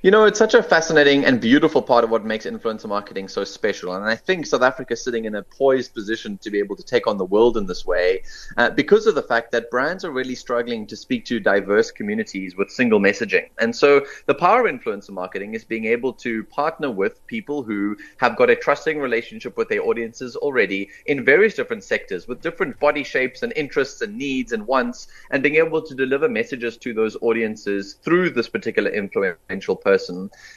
You 0.07 0.13
know, 0.13 0.25
it's 0.25 0.39
such 0.39 0.55
a 0.55 0.63
fascinating 0.63 1.25
and 1.25 1.41
beautiful 1.41 1.83
part 1.83 2.05
of 2.05 2.11
what 2.11 2.25
makes 2.25 2.47
influencer 2.47 2.87
marketing 2.87 3.27
so 3.27 3.43
special. 3.43 3.97
And 3.97 4.05
I 4.05 4.15
think 4.15 4.47
South 4.47 4.63
Africa 4.63 4.93
is 4.93 5.03
sitting 5.03 5.25
in 5.25 5.35
a 5.35 5.43
poised 5.43 5.95
position 5.95 6.39
to 6.43 6.51
be 6.53 6.61
able 6.61 6.77
to 6.77 6.85
take 6.85 7.09
on 7.09 7.19
the 7.19 7.25
world 7.25 7.57
in 7.57 7.67
this 7.67 7.85
way 7.85 8.23
uh, 8.57 8.71
because 8.71 9.09
of 9.09 9.17
the 9.17 9.23
fact 9.23 9.51
that 9.51 9.69
brands 9.69 10.05
are 10.05 10.13
really 10.13 10.37
struggling 10.37 10.87
to 10.87 10.97
speak 10.97 11.25
to 11.25 11.41
diverse 11.41 11.91
communities 11.91 12.57
with 12.57 12.71
single 12.71 13.01
messaging. 13.01 13.49
And 13.59 13.75
so 13.75 14.07
the 14.27 14.35
power 14.35 14.69
of 14.69 14.73
influencer 14.73 15.11
marketing 15.11 15.55
is 15.55 15.65
being 15.65 15.87
able 15.87 16.13
to 16.13 16.45
partner 16.45 16.89
with 16.89 17.27
people 17.27 17.65
who 17.65 17.97
have 18.19 18.37
got 18.37 18.49
a 18.49 18.55
trusting 18.55 19.01
relationship 19.01 19.57
with 19.57 19.69
their 19.69 19.83
audiences 19.83 20.37
already 20.37 20.89
in 21.07 21.25
various 21.25 21.55
different 21.55 21.83
sectors 21.83 22.29
with 22.29 22.41
different 22.41 22.79
body 22.79 23.03
shapes 23.03 23.43
and 23.43 23.53
interests 23.57 24.03
and 24.03 24.17
needs 24.17 24.53
and 24.53 24.69
wants, 24.69 25.09
and 25.33 25.43
being 25.43 25.57
able 25.57 25.83
to 25.83 25.97
deliver 25.97 26.29
messages 26.29 26.77
to 26.77 26.95
those 26.95 27.17
audiences 27.23 27.95
through 28.05 28.31
this 28.31 28.49
particular 28.49 28.93
influential 28.93 29.75
person. 29.75 29.96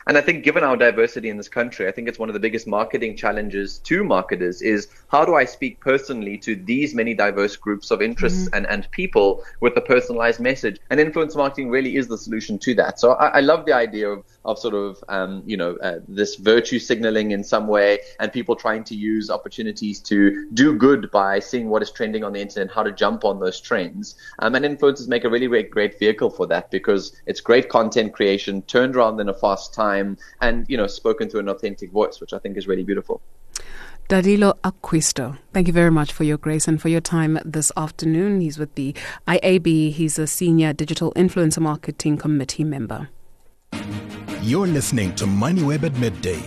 And 0.07 0.17
I 0.17 0.21
think 0.21 0.43
given 0.43 0.63
our 0.63 0.77
diversity 0.77 1.29
in 1.29 1.37
this 1.37 1.49
country, 1.49 1.87
I 1.87 1.91
think 1.91 2.07
it's 2.07 2.19
one 2.19 2.29
of 2.29 2.33
the 2.33 2.39
biggest 2.39 2.67
marketing 2.67 3.15
challenges 3.15 3.79
to 3.79 4.03
marketers 4.03 4.61
is 4.61 4.87
how 5.07 5.25
do 5.25 5.35
I 5.35 5.45
speak 5.45 5.79
personally 5.79 6.37
to 6.39 6.55
these 6.55 6.93
many 6.93 7.13
diverse 7.13 7.55
groups 7.55 7.91
of 7.91 8.01
interests 8.01 8.45
mm-hmm. 8.45 8.55
and, 8.55 8.67
and 8.67 8.91
people 8.91 9.43
with 9.59 9.75
a 9.77 9.81
personalized 9.81 10.39
message? 10.39 10.79
And 10.89 10.99
influence 10.99 11.35
marketing 11.35 11.69
really 11.69 11.95
is 11.95 12.07
the 12.07 12.17
solution 12.17 12.59
to 12.59 12.75
that. 12.75 12.99
So 12.99 13.13
I, 13.13 13.27
I 13.27 13.39
love 13.39 13.65
the 13.65 13.73
idea 13.73 14.09
of, 14.09 14.23
of 14.45 14.59
sort 14.59 14.73
of, 14.73 15.03
um, 15.09 15.43
you 15.45 15.57
know, 15.57 15.77
uh, 15.77 15.99
this 16.07 16.35
virtue 16.35 16.79
signaling 16.79 17.31
in 17.31 17.43
some 17.43 17.67
way 17.67 17.99
and 18.19 18.31
people 18.31 18.55
trying 18.55 18.83
to 18.85 18.95
use 18.95 19.29
opportunities 19.29 19.99
to 20.01 20.49
do 20.53 20.75
good 20.75 21.11
by 21.11 21.39
seeing 21.39 21.69
what 21.69 21.81
is 21.81 21.91
trending 21.91 22.23
on 22.23 22.33
the 22.33 22.41
internet, 22.41 22.73
how 22.73 22.83
to 22.83 22.91
jump 22.91 23.25
on 23.25 23.39
those 23.39 23.59
trends. 23.61 24.15
Um, 24.39 24.55
and 24.55 24.65
influencers 24.65 25.07
make 25.07 25.23
a 25.23 25.29
really, 25.29 25.47
really 25.47 25.63
great 25.63 25.97
vehicle 25.99 26.29
for 26.29 26.47
that 26.47 26.71
because 26.71 27.13
it's 27.25 27.41
great 27.41 27.69
content 27.69 28.13
creation 28.13 28.61
turned 28.63 28.95
around 28.95 29.19
in 29.19 29.28
a 29.29 29.33
fast 29.33 29.73
time 29.73 30.17
and, 30.41 30.65
you 30.69 30.77
know, 30.77 30.87
spoken 30.87 31.29
through 31.29 31.41
an 31.41 31.49
authentic 31.49 31.91
voice, 31.91 32.19
which 32.19 32.33
I 32.33 32.39
think 32.39 32.57
is 32.57 32.67
really 32.67 32.83
beautiful. 32.83 33.21
Danilo 34.07 34.57
Acquisto, 34.63 35.37
thank 35.53 35.67
you 35.67 35.73
very 35.73 35.91
much 35.91 36.11
for 36.11 36.23
your 36.23 36.37
grace 36.37 36.67
and 36.67 36.81
for 36.81 36.89
your 36.89 37.01
time 37.01 37.37
this 37.45 37.71
afternoon. 37.77 38.41
He's 38.41 38.57
with 38.57 38.73
the 38.73 38.95
IAB. 39.27 39.91
He's 39.91 40.17
a 40.17 40.25
senior 40.25 40.73
digital 40.73 41.13
influencer 41.13 41.59
marketing 41.59 42.17
committee 42.17 42.63
member. 42.63 43.09
You're 44.41 44.67
listening 44.67 45.13
to 45.15 45.25
MoneyWeb 45.25 45.83
at 45.83 45.95
midday 45.97 46.41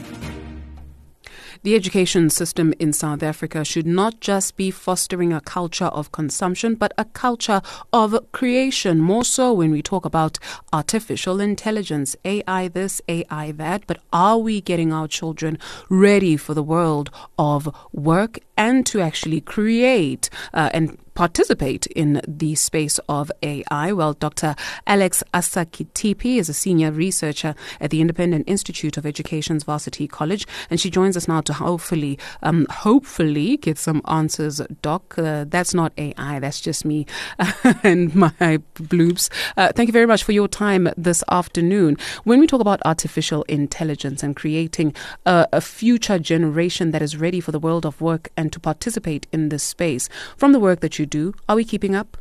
the 1.62 1.74
education 1.74 2.28
system 2.28 2.74
in 2.78 2.92
South 2.92 3.22
Africa 3.22 3.64
should 3.64 3.86
not 3.86 4.20
just 4.20 4.56
be 4.56 4.70
fostering 4.70 5.32
a 5.32 5.40
culture 5.40 5.86
of 5.86 6.12
consumption, 6.12 6.74
but 6.74 6.92
a 6.98 7.04
culture 7.04 7.62
of 7.92 8.18
creation, 8.32 8.98
more 8.98 9.24
so 9.24 9.52
when 9.52 9.70
we 9.70 9.82
talk 9.82 10.04
about 10.04 10.38
artificial 10.72 11.40
intelligence, 11.40 12.16
AI 12.24 12.68
this, 12.68 13.00
AI 13.08 13.52
that. 13.52 13.86
But 13.86 14.00
are 14.12 14.38
we 14.38 14.60
getting 14.60 14.92
our 14.92 15.06
children 15.06 15.58
ready 15.88 16.36
for 16.36 16.54
the 16.54 16.62
world 16.62 17.10
of 17.38 17.72
work 17.92 18.40
and 18.56 18.84
to 18.86 19.00
actually 19.00 19.40
create 19.40 20.30
uh, 20.52 20.70
and 20.72 20.98
participate 21.14 21.86
in 21.88 22.20
the 22.26 22.54
space 22.54 22.98
of 23.08 23.30
AI? 23.42 23.92
Well, 23.92 24.14
Dr. 24.14 24.54
Alex 24.86 25.22
Asakitikpi 25.34 26.36
is 26.36 26.48
a 26.48 26.54
senior 26.54 26.90
researcher 26.90 27.54
at 27.80 27.90
the 27.90 28.00
Independent 28.00 28.48
Institute 28.48 28.96
of 28.96 29.06
Education's 29.06 29.64
Varsity 29.64 30.08
College, 30.08 30.46
and 30.70 30.80
she 30.80 30.90
joins 30.90 31.16
us 31.16 31.28
now 31.28 31.40
to 31.42 31.52
hopefully, 31.52 32.18
um, 32.42 32.66
hopefully, 32.70 33.56
get 33.56 33.78
some 33.78 34.02
answers. 34.06 34.60
Doc, 34.80 35.18
uh, 35.18 35.44
that's 35.48 35.74
not 35.74 35.92
AI, 35.98 36.38
that's 36.38 36.60
just 36.60 36.84
me 36.84 37.06
and 37.82 38.14
my 38.14 38.30
bloops. 38.74 39.30
Uh, 39.56 39.72
thank 39.74 39.88
you 39.88 39.92
very 39.92 40.06
much 40.06 40.24
for 40.24 40.32
your 40.32 40.48
time 40.48 40.88
this 40.96 41.22
afternoon. 41.30 41.96
When 42.24 42.40
we 42.40 42.46
talk 42.46 42.60
about 42.60 42.80
artificial 42.84 43.42
intelligence 43.44 44.22
and 44.22 44.34
creating 44.34 44.94
a, 45.26 45.46
a 45.52 45.60
future 45.60 46.18
generation 46.18 46.90
that 46.90 47.02
is 47.02 47.16
ready 47.16 47.40
for 47.40 47.52
the 47.52 47.58
world 47.58 47.86
of 47.86 48.00
work 48.00 48.30
and 48.36 48.52
to 48.52 48.60
participate 48.60 49.26
in 49.32 49.48
this 49.48 49.62
space, 49.62 50.08
from 50.36 50.52
the 50.52 50.60
work 50.60 50.80
that 50.80 50.98
you 50.98 51.01
you 51.02 51.06
do. 51.06 51.34
Are 51.48 51.56
we 51.56 51.64
keeping 51.64 51.94
up? 51.94 52.16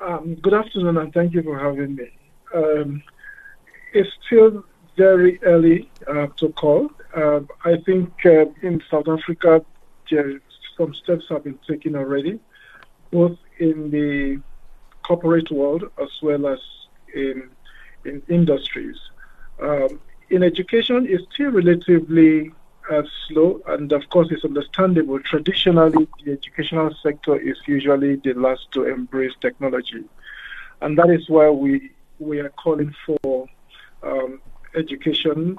Um, 0.00 0.34
good 0.36 0.54
afternoon, 0.54 0.98
and 0.98 1.12
thank 1.12 1.32
you 1.32 1.42
for 1.42 1.58
having 1.58 1.96
me. 1.96 2.10
Um, 2.54 3.02
it's 3.94 4.10
still 4.26 4.64
very 4.96 5.42
early 5.42 5.90
uh, 6.06 6.26
to 6.36 6.50
call. 6.50 6.90
Uh, 7.16 7.40
I 7.64 7.76
think 7.86 8.10
uh, 8.26 8.44
in 8.60 8.82
South 8.90 9.08
Africa, 9.08 9.64
some 10.76 10.94
steps 10.94 11.24
have 11.30 11.44
been 11.44 11.58
taken 11.66 11.96
already, 11.96 12.38
both 13.10 13.38
in 13.58 13.90
the 13.90 14.40
corporate 15.02 15.50
world 15.50 15.84
as 15.98 16.10
well 16.22 16.46
as 16.46 16.58
in 17.14 17.48
in 18.04 18.22
industries. 18.28 18.98
Um, 19.60 20.00
in 20.28 20.42
education, 20.42 21.06
it's 21.08 21.24
still 21.32 21.50
relatively 21.50 22.52
uh, 22.90 23.02
slow, 23.26 23.60
and 23.66 23.92
of 23.92 24.08
course, 24.10 24.28
it's 24.30 24.44
understandable. 24.44 25.18
Traditionally, 25.20 26.08
the 26.24 26.32
educational 26.32 26.94
sector 27.02 27.36
is 27.36 27.56
usually 27.66 28.16
the 28.16 28.34
last 28.34 28.70
to 28.72 28.84
embrace 28.84 29.32
technology, 29.40 30.04
and 30.80 30.98
that 30.98 31.10
is 31.10 31.28
why 31.28 31.50
we 31.50 31.90
we 32.18 32.40
are 32.40 32.50
calling 32.50 32.94
for 33.04 33.46
um, 34.02 34.40
education 34.74 35.58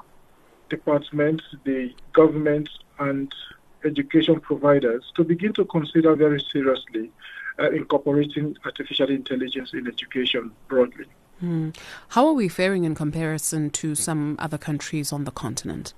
departments, 0.68 1.44
the 1.64 1.92
government, 2.12 2.68
and 2.98 3.32
education 3.84 4.40
providers 4.40 5.04
to 5.14 5.24
begin 5.24 5.52
to 5.52 5.64
consider 5.66 6.14
very 6.16 6.42
seriously 6.52 7.10
uh, 7.58 7.70
incorporating 7.70 8.56
artificial 8.64 9.08
intelligence 9.08 9.72
in 9.72 9.86
education 9.86 10.50
broadly. 10.68 11.06
Hmm. 11.40 11.70
How 12.08 12.26
are 12.26 12.32
we 12.32 12.48
faring 12.48 12.84
in 12.84 12.94
comparison 12.94 13.70
to 13.70 13.94
some 13.94 14.36
other 14.40 14.58
countries 14.58 15.12
on 15.12 15.24
the 15.24 15.30
continent? 15.30 15.94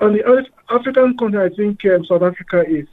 On 0.00 0.12
the 0.12 0.46
African 0.68 1.16
continent, 1.16 1.52
I 1.52 1.56
think 1.56 1.84
um, 1.86 2.04
South 2.04 2.22
Africa 2.22 2.64
is 2.68 2.86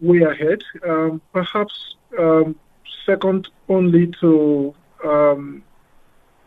way 0.00 0.22
ahead, 0.22 0.62
um, 0.86 1.20
perhaps 1.32 1.96
um, 2.18 2.56
second 3.04 3.48
only 3.68 4.08
to 4.20 4.74
um, 5.04 5.62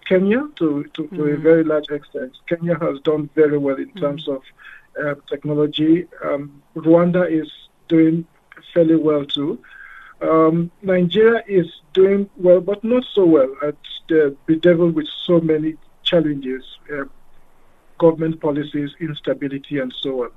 Kenya 0.06 0.48
to, 0.56 0.84
to, 0.96 1.08
to 1.08 1.16
mm. 1.16 1.34
a 1.34 1.38
very 1.38 1.64
large 1.64 1.90
extent. 1.90 2.34
Kenya 2.48 2.78
has 2.80 3.00
done 3.02 3.30
very 3.36 3.58
well 3.58 3.76
in 3.76 3.90
mm. 3.92 4.00
terms 4.00 4.28
of 4.28 4.42
uh, 5.04 5.16
technology. 5.28 6.08
Um, 6.24 6.62
Rwanda 6.76 7.30
is 7.30 7.50
doing 7.88 8.26
fairly 8.74 8.96
well 8.96 9.26
too. 9.26 9.60
Um, 10.22 10.72
Nigeria 10.82 11.44
is 11.48 11.68
doing 11.94 12.30
well, 12.36 12.62
but 12.62 12.84
not 12.84 13.06
so 13.14 13.26
well. 13.26 13.56
It's 13.62 14.36
bedeviled 14.48 14.96
with 14.96 15.08
so 15.26 15.40
many 15.40 15.76
challenges. 16.04 16.64
Uh, 16.92 17.06
government 18.00 18.42
policies, 18.42 18.90
instability, 19.00 19.78
and 19.80 19.94
so 20.02 20.24
on. 20.24 20.32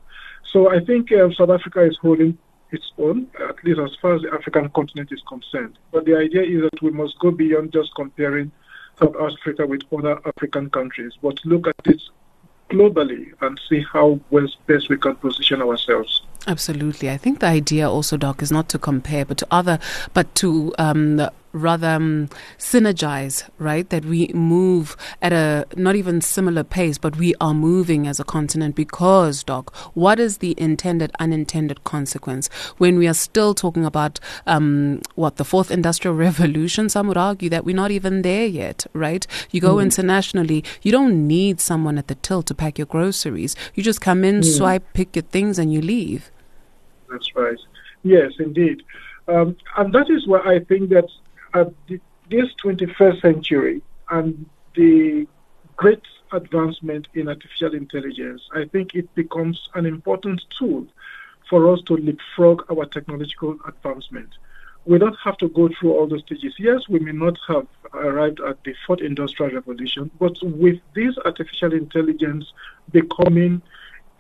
So 0.53 0.70
I 0.70 0.81
think 0.81 1.11
uh, 1.12 1.31
South 1.33 1.51
Africa 1.51 1.83
is 1.83 1.96
holding 1.96 2.37
its 2.70 2.92
own, 2.98 3.29
at 3.48 3.62
least 3.64 3.81
as 3.81 3.96
far 4.01 4.14
as 4.14 4.22
the 4.22 4.33
African 4.33 4.68
continent 4.70 5.11
is 5.12 5.22
concerned. 5.29 5.79
But 5.90 6.05
the 6.05 6.16
idea 6.16 6.42
is 6.42 6.62
that 6.62 6.83
we 6.83 6.90
must 6.90 7.18
go 7.18 7.31
beyond 7.31 7.72
just 7.72 7.94
comparing 7.94 8.51
South 8.98 9.14
Africa 9.16 9.66
with 9.66 9.83
other 9.92 10.20
African 10.27 10.70
countries, 10.70 11.12
but 11.22 11.38
look 11.44 11.66
at 11.66 11.87
it 11.87 12.03
globally 12.70 13.33
and 13.42 13.61
see 13.68 13.85
how 13.92 14.18
best 14.66 14.88
we 14.88 14.96
can 14.96 15.14
position 15.16 15.61
ourselves. 15.61 16.22
Absolutely. 16.46 17.11
I 17.11 17.16
think 17.16 17.40
the 17.40 17.46
idea 17.46 17.88
also, 17.88 18.16
Doc, 18.16 18.42
is 18.42 18.51
not 18.51 18.68
to 18.70 18.79
compare, 18.79 19.25
but 19.25 19.38
to 19.38 19.46
other, 19.51 19.79
but 20.14 20.35
to 20.37 20.75
um, 20.79 21.29
rather 21.53 21.88
um, 21.88 22.29
synergize, 22.59 23.49
right? 23.59 23.88
That 23.91 24.05
we 24.05 24.29
move 24.29 24.97
at 25.21 25.33
a 25.33 25.67
not 25.77 25.97
even 25.97 26.21
similar 26.21 26.65
pace, 26.65 26.99
but 26.99 27.17
we 27.17 27.35
are 27.41 27.55
moving 27.55 28.07
as 28.07 28.19
a 28.19 28.25
continent 28.25 28.75
because, 28.75 29.45
Doc, 29.45 29.75
what 29.95 30.19
is 30.19 30.38
the 30.38 30.55
intended, 30.59 31.12
unintended 31.19 31.85
consequence 31.85 32.49
when 32.79 32.99
we 32.99 33.07
are 33.07 33.15
still 33.15 33.55
talking 33.55 33.85
about 33.85 34.19
um, 34.47 35.01
what 35.15 35.37
the 35.37 35.45
fourth 35.45 35.71
industrial 35.71 36.17
revolution? 36.29 36.88
Some 36.88 37.09
would 37.09 37.17
argue 37.17 37.51
that 37.51 37.65
we're 37.65 37.77
not 37.77 37.91
even 37.91 38.23
there 38.23 38.47
yet, 38.47 38.87
right? 38.93 39.27
You 39.51 39.61
go 39.61 39.77
mm. 39.77 39.83
internationally, 39.83 40.65
you 40.83 40.93
don't 40.93 41.27
need 41.27 41.61
someone 41.61 41.99
at 41.99 42.09
the 42.09 42.15
till 42.17 42.43
to 42.43 42.55
pack 42.55 42.79
your 42.79 42.87
groceries. 42.87 43.55
You 43.75 43.83
just 43.83 44.01
come 44.01 44.25
in, 44.25 44.41
mm. 44.41 44.57
swipe, 44.57 44.93
pick 44.93 45.15
your 45.17 45.23
things, 45.25 45.59
and 45.59 45.73
you 45.73 45.81
leave. 45.81 46.31
That's 47.11 47.35
right. 47.37 47.59
Yes, 48.03 48.33
indeed. 48.38 48.83
Um, 49.29 49.57
and 49.77 49.93
that 49.93 50.11
is 50.11 50.27
why 50.27 50.41
I 50.41 50.59
think 50.65 50.91
that 50.91 51.09
at 51.55 51.73
the, 51.87 52.01
this 52.31 52.49
21st 52.62 53.21
century 53.21 53.83
and 54.11 54.47
the 54.75 55.27
great 55.77 56.03
advancement 56.33 57.09
in 57.15 57.29
artificial 57.29 57.75
intelligence, 57.75 58.43
I 58.53 58.65
think 58.65 58.95
it 58.95 59.15
becomes 59.15 59.69
an 59.75 59.87
important 59.87 60.43
tool 60.59 60.87
for 61.49 61.73
us 61.73 61.81
to 61.83 61.97
leapfrog 61.97 62.65
our 62.71 62.87
technological 62.87 63.59
advancement. 63.67 64.31
We 64.85 64.99
don't 64.99 65.17
have 65.23 65.37
to 65.38 65.49
go 65.49 65.69
through 65.69 65.93
all 65.93 66.07
those 66.07 66.23
stages. 66.23 66.55
Yes, 66.59 66.88
we 66.88 66.99
may 66.99 67.12
not 67.12 67.38
have 67.47 67.67
arrived 67.93 68.41
at 68.41 68.65
the 68.65 68.75
fourth 68.87 69.01
industrial 69.01 69.53
revolution, 69.53 70.11
but 70.19 70.37
with 70.43 70.81
this 70.95 71.17
artificial 71.25 71.73
intelligence 71.73 72.53
becoming 72.91 73.62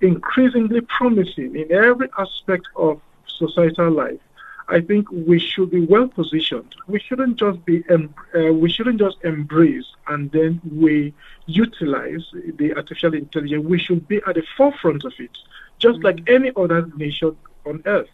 increasingly 0.00 0.82
promising 0.82 1.56
in 1.56 1.72
every 1.72 2.08
aspect 2.18 2.68
of 2.76 3.00
societal 3.26 3.90
life, 3.90 4.20
I 4.68 4.80
think 4.80 5.10
we 5.10 5.38
should 5.38 5.70
be 5.70 5.84
well 5.84 6.08
positioned. 6.08 6.74
We 6.86 7.00
shouldn't 7.00 7.36
just 7.36 7.64
be 7.64 7.84
em- 7.88 8.14
uh, 8.34 8.52
we 8.52 8.70
shouldn't 8.70 9.00
just 9.00 9.18
embrace 9.24 9.86
and 10.08 10.30
then 10.30 10.60
we 10.70 11.14
utilize 11.46 12.24
the 12.32 12.74
artificial 12.74 13.14
intelligence. 13.14 13.64
We 13.64 13.78
should 13.78 14.06
be 14.08 14.20
at 14.26 14.34
the 14.36 14.44
forefront 14.56 15.04
of 15.04 15.12
it, 15.18 15.36
just 15.78 15.98
mm-hmm. 15.98 16.06
like 16.06 16.30
any 16.30 16.52
other 16.56 16.86
nation 16.96 17.36
on 17.66 17.82
earth. 17.86 18.08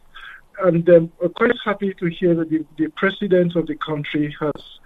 And 0.60 0.88
um, 0.90 1.12
I'm 1.22 1.32
quite 1.34 1.52
happy 1.64 1.94
to 1.94 2.06
hear 2.06 2.34
that 2.34 2.50
the, 2.50 2.64
the 2.76 2.88
president 2.88 3.54
of 3.54 3.66
the 3.66 3.76
country 3.76 4.34
has 4.40 4.78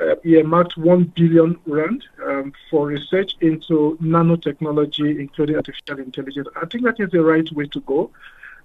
uh, 0.00 0.14
earmarked 0.24 0.76
1 0.76 1.04
billion 1.14 1.56
rand 1.66 2.04
um, 2.24 2.52
for 2.70 2.86
research 2.86 3.36
into 3.40 3.96
nanotechnology, 4.02 5.20
including 5.20 5.56
artificial 5.56 5.98
intelligence. 5.98 6.48
I 6.56 6.66
think 6.66 6.84
that 6.84 6.98
is 6.98 7.10
the 7.10 7.22
right 7.22 7.50
way 7.52 7.66
to 7.66 7.80
go. 7.80 8.10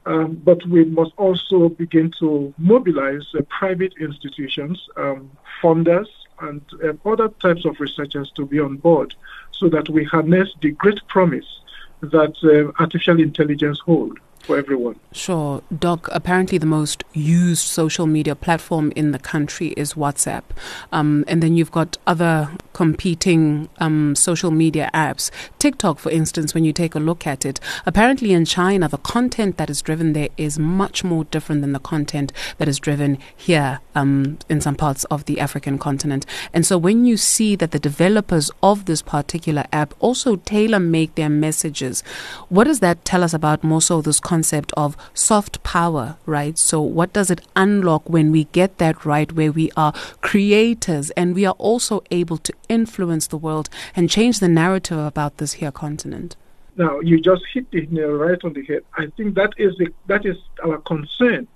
Um, 0.08 0.36
but 0.36 0.66
we 0.68 0.86
must 0.86 1.12
also 1.18 1.68
begin 1.68 2.14
to 2.20 2.54
mobilize 2.58 3.28
uh, 3.38 3.42
private 3.50 3.94
institutions, 4.00 4.88
um, 4.96 5.30
funders, 5.62 6.08
and 6.40 6.62
uh, 6.82 6.94
other 7.06 7.28
types 7.46 7.66
of 7.66 7.78
researchers 7.82 8.32
to 8.38 8.46
be 8.46 8.58
on 8.58 8.78
board 8.78 9.14
so 9.52 9.68
that 9.68 9.90
we 9.90 10.06
harness 10.06 10.50
the 10.62 10.72
great 10.72 11.06
promise 11.10 11.60
that 12.00 12.36
uh, 12.44 12.72
artificial 12.82 13.20
intelligence 13.20 13.80
holds 13.80 14.18
for 14.48 14.58
everyone. 14.58 14.96
Sure. 15.12 15.62
Doc, 15.78 16.08
apparently 16.12 16.58
the 16.58 16.66
most 16.66 17.04
used 17.14 17.68
social 17.68 18.08
media 18.08 18.34
platform 18.34 18.94
in 18.96 19.12
the 19.12 19.20
country 19.20 19.68
is 19.76 19.94
WhatsApp. 19.94 20.44
Um, 20.92 21.26
and 21.28 21.44
then 21.44 21.56
you've 21.58 21.72
got 21.72 21.98
other 22.08 22.50
competing 22.72 23.68
um, 23.80 24.16
social 24.16 24.52
media 24.52 24.90
apps. 24.94 25.30
TikTok, 25.60 26.00
for 26.00 26.12
instance, 26.12 26.54
when 26.54 26.64
you 26.64 26.72
take 26.72 26.96
a 26.96 27.00
look 27.00 27.28
at 27.28 27.46
it, 27.46 27.60
apparently 27.86 28.32
in 28.32 28.46
China, 28.46 28.88
the 28.88 29.00
content 29.00 29.58
that 29.58 29.70
is 29.70 29.82
driven 29.82 30.14
there 30.14 30.30
is 30.38 30.58
much 30.58 31.04
more 31.04 31.26
different 31.26 31.62
than 31.62 31.74
the 31.74 31.80
content 31.80 32.32
that 32.58 32.70
is 32.70 32.80
driven 32.80 33.18
here 33.36 33.82
um, 33.96 34.40
in 34.48 34.62
some 34.62 34.76
parts 34.76 35.04
of 35.06 35.26
the 35.26 35.40
African 35.42 35.78
continent. 35.78 36.26
And 36.54 36.66
so 36.66 36.78
when 36.78 37.06
you 37.06 37.18
see 37.18 37.56
that 37.58 37.72
the 37.72 37.80
developers 37.80 38.50
of 38.64 38.86
this 38.86 39.02
particular 39.02 39.66
app 39.74 39.94
also 40.00 40.38
tailor 40.38 40.80
make 40.80 41.16
their 41.16 41.30
messages, 41.30 42.02
what 42.48 42.64
does 42.64 42.80
that 42.80 43.04
tell 43.04 43.24
us 43.24 43.34
about 43.34 43.62
more 43.64 43.82
so 43.82 44.02
this 44.02 44.22
content? 44.22 44.37
Concept 44.38 44.72
of 44.78 44.96
soft 45.16 45.64
power, 45.64 46.16
right? 46.28 46.60
So, 46.60 46.80
what 46.80 47.12
does 47.12 47.32
it 47.32 47.42
unlock 47.56 48.08
when 48.08 48.32
we 48.32 48.44
get 48.60 48.78
that 48.78 49.04
right, 49.04 49.32
where 49.32 49.52
we 49.52 49.72
are 49.76 49.94
creators 50.22 51.10
and 51.18 51.34
we 51.34 51.44
are 51.44 51.58
also 51.58 52.04
able 52.12 52.38
to 52.48 52.54
influence 52.70 53.26
the 53.28 53.42
world 53.46 53.68
and 53.96 54.12
change 54.18 54.40
the 54.40 54.48
narrative 54.48 55.00
about 55.00 55.38
this 55.38 55.54
here 55.54 55.72
continent? 55.72 56.36
Now, 56.76 57.00
you 57.00 57.20
just 57.20 57.44
hit 57.52 57.66
the 57.72 57.88
nail 57.88 58.12
right 58.12 58.42
on 58.44 58.54
the 58.54 58.64
head. 58.64 58.84
I 58.96 59.08
think 59.18 59.34
that 59.34 59.54
is 59.58 59.76
the, 59.80 59.88
that 60.06 60.24
is 60.24 60.38
our 60.64 60.78
concern. 60.94 61.48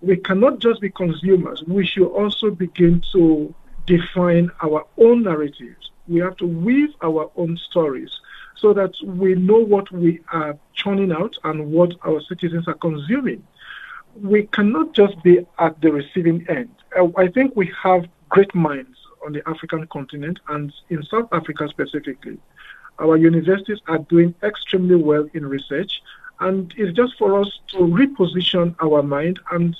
We 0.00 0.16
cannot 0.16 0.60
just 0.60 0.80
be 0.80 0.90
consumers. 0.90 1.64
We 1.66 1.84
should 1.84 2.12
also 2.20 2.52
begin 2.52 3.02
to 3.10 3.52
define 3.86 4.52
our 4.62 4.86
own 4.98 5.24
narratives. 5.24 5.90
We 6.06 6.20
have 6.20 6.36
to 6.36 6.46
weave 6.46 6.94
our 7.02 7.28
own 7.36 7.58
stories 7.68 8.12
so 8.56 8.72
that 8.74 8.92
we 9.04 9.34
know 9.34 9.58
what 9.58 9.90
we 9.90 10.20
are 10.32 10.58
churning 10.74 11.12
out 11.12 11.36
and 11.44 11.72
what 11.72 11.94
our 12.04 12.20
citizens 12.22 12.68
are 12.68 12.74
consuming. 12.74 13.42
We 14.20 14.46
cannot 14.46 14.92
just 14.92 15.22
be 15.22 15.46
at 15.58 15.80
the 15.80 15.92
receiving 15.92 16.46
end. 16.48 16.74
Uh, 16.98 17.08
I 17.16 17.28
think 17.28 17.54
we 17.56 17.72
have 17.82 18.06
great 18.28 18.54
minds 18.54 18.96
on 19.24 19.32
the 19.32 19.42
African 19.48 19.86
continent 19.88 20.40
and 20.48 20.72
in 20.88 21.02
South 21.04 21.28
Africa 21.32 21.68
specifically. 21.68 22.38
Our 22.98 23.16
universities 23.16 23.80
are 23.88 23.98
doing 23.98 24.34
extremely 24.42 24.96
well 24.96 25.26
in 25.32 25.46
research, 25.46 26.02
and 26.40 26.72
it's 26.76 26.94
just 26.96 27.16
for 27.18 27.40
us 27.40 27.60
to 27.68 27.78
reposition 27.78 28.74
our 28.82 29.02
mind 29.02 29.40
and 29.50 29.76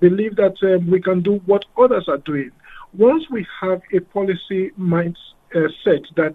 believe 0.00 0.36
that 0.36 0.56
uh, 0.62 0.78
we 0.90 1.00
can 1.00 1.20
do 1.20 1.36
what 1.46 1.64
others 1.76 2.08
are 2.08 2.18
doing. 2.18 2.50
Once 2.94 3.28
we 3.28 3.46
have 3.60 3.82
a 3.92 4.00
policy 4.00 4.70
mindset 4.78 5.24
uh, 5.54 6.12
that 6.16 6.34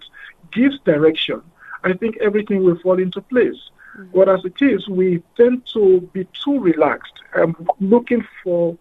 gives 0.52 0.78
direction, 0.80 1.42
I 1.84 1.92
think 1.94 2.16
everything 2.18 2.64
will 2.64 2.78
fall 2.78 2.98
into 2.98 3.20
place. 3.20 3.56
Mm-hmm. 3.96 4.10
Whereas 4.12 4.44
it 4.44 4.60
is, 4.60 4.88
we 4.88 5.22
tend 5.36 5.66
to 5.74 6.00
be 6.12 6.26
too 6.44 6.58
relaxed, 6.60 7.14
um, 7.34 7.68
looking 7.80 8.26
for 8.42 8.76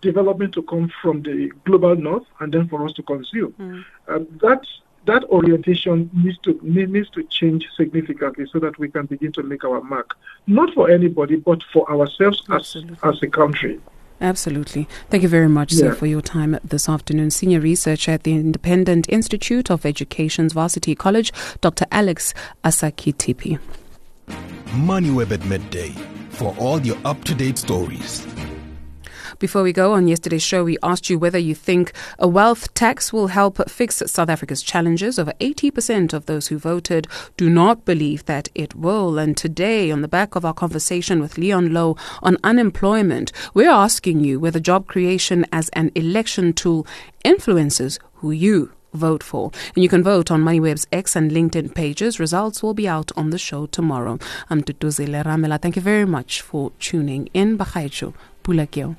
development 0.00 0.54
to 0.54 0.62
come 0.62 0.90
from 1.02 1.22
the 1.22 1.50
global 1.64 1.96
north 1.96 2.24
and 2.40 2.52
then 2.52 2.68
for 2.68 2.84
us 2.84 2.92
to 2.94 3.02
consume. 3.02 3.52
Mm-hmm. 3.52 4.12
Um, 4.12 4.26
that 4.42 4.64
that 5.06 5.24
orientation 5.24 6.10
needs 6.12 6.38
to 6.38 6.58
needs 6.62 7.08
to 7.10 7.22
change 7.24 7.66
significantly 7.76 8.46
so 8.52 8.58
that 8.58 8.78
we 8.78 8.88
can 8.88 9.06
begin 9.06 9.32
to 9.32 9.42
make 9.42 9.64
our 9.64 9.80
mark, 9.80 10.16
not 10.46 10.74
for 10.74 10.90
anybody, 10.90 11.36
but 11.36 11.62
for 11.72 11.90
ourselves 11.90 12.42
as, 12.50 12.76
as 13.02 13.22
a 13.22 13.26
country. 13.26 13.80
Absolutely. 14.20 14.88
Thank 15.10 15.22
you 15.22 15.28
very 15.28 15.48
much, 15.48 15.72
yeah. 15.72 15.78
sir, 15.78 15.94
for 15.94 16.06
your 16.06 16.20
time 16.20 16.58
this 16.64 16.88
afternoon. 16.88 17.30
Senior 17.30 17.60
researcher 17.60 18.12
at 18.12 18.24
the 18.24 18.32
Independent 18.32 19.08
Institute 19.08 19.70
of 19.70 19.86
Education's 19.86 20.52
Varsity 20.52 20.94
College, 20.94 21.32
Dr. 21.60 21.86
Alex 21.92 22.34
Asakitikpi. 22.64 23.58
MoneyWeb 24.70 25.30
at 25.32 25.44
midday 25.46 25.90
for 26.30 26.54
all 26.58 26.80
your 26.80 26.98
up 27.04 27.22
to 27.24 27.34
date 27.34 27.58
stories. 27.58 28.26
Before 29.38 29.62
we 29.62 29.72
go, 29.72 29.92
on 29.92 30.08
yesterday's 30.08 30.42
show, 30.42 30.64
we 30.64 30.78
asked 30.82 31.08
you 31.08 31.16
whether 31.16 31.38
you 31.38 31.54
think 31.54 31.92
a 32.18 32.26
wealth 32.26 32.74
tax 32.74 33.12
will 33.12 33.28
help 33.28 33.70
fix 33.70 34.02
South 34.06 34.28
Africa's 34.28 34.64
challenges. 34.64 35.16
Over 35.16 35.32
80% 35.34 36.12
of 36.12 36.26
those 36.26 36.48
who 36.48 36.58
voted 36.58 37.06
do 37.36 37.48
not 37.48 37.84
believe 37.84 38.24
that 38.24 38.48
it 38.56 38.74
will. 38.74 39.16
And 39.16 39.36
today, 39.36 39.92
on 39.92 40.02
the 40.02 40.08
back 40.08 40.34
of 40.34 40.44
our 40.44 40.52
conversation 40.52 41.20
with 41.20 41.38
Leon 41.38 41.68
Louw 41.68 41.96
on 42.20 42.36
unemployment, 42.42 43.30
we're 43.54 43.70
asking 43.70 44.24
you 44.24 44.40
whether 44.40 44.58
job 44.58 44.88
creation 44.88 45.46
as 45.52 45.68
an 45.68 45.92
election 45.94 46.52
tool 46.52 46.84
influences 47.22 48.00
who 48.14 48.32
you 48.32 48.72
vote 48.92 49.22
for. 49.22 49.52
And 49.76 49.84
you 49.84 49.88
can 49.88 50.02
vote 50.02 50.32
on 50.32 50.42
MoneyWeb's 50.42 50.88
X 50.90 51.14
and 51.14 51.30
LinkedIn 51.30 51.76
pages. 51.76 52.18
Results 52.18 52.60
will 52.60 52.74
be 52.74 52.88
out 52.88 53.12
on 53.16 53.30
the 53.30 53.38
show 53.38 53.66
tomorrow. 53.66 54.18
I'm 54.50 54.62
Duduzile 54.62 55.22
Ramela. 55.22 55.62
Thank 55.62 55.76
you 55.76 55.82
very 55.82 56.06
much 56.06 56.40
for 56.40 56.72
tuning 56.80 57.28
in. 57.32 57.56
Bakhaitshu. 57.56 58.14
Pulakyo. 58.42 58.96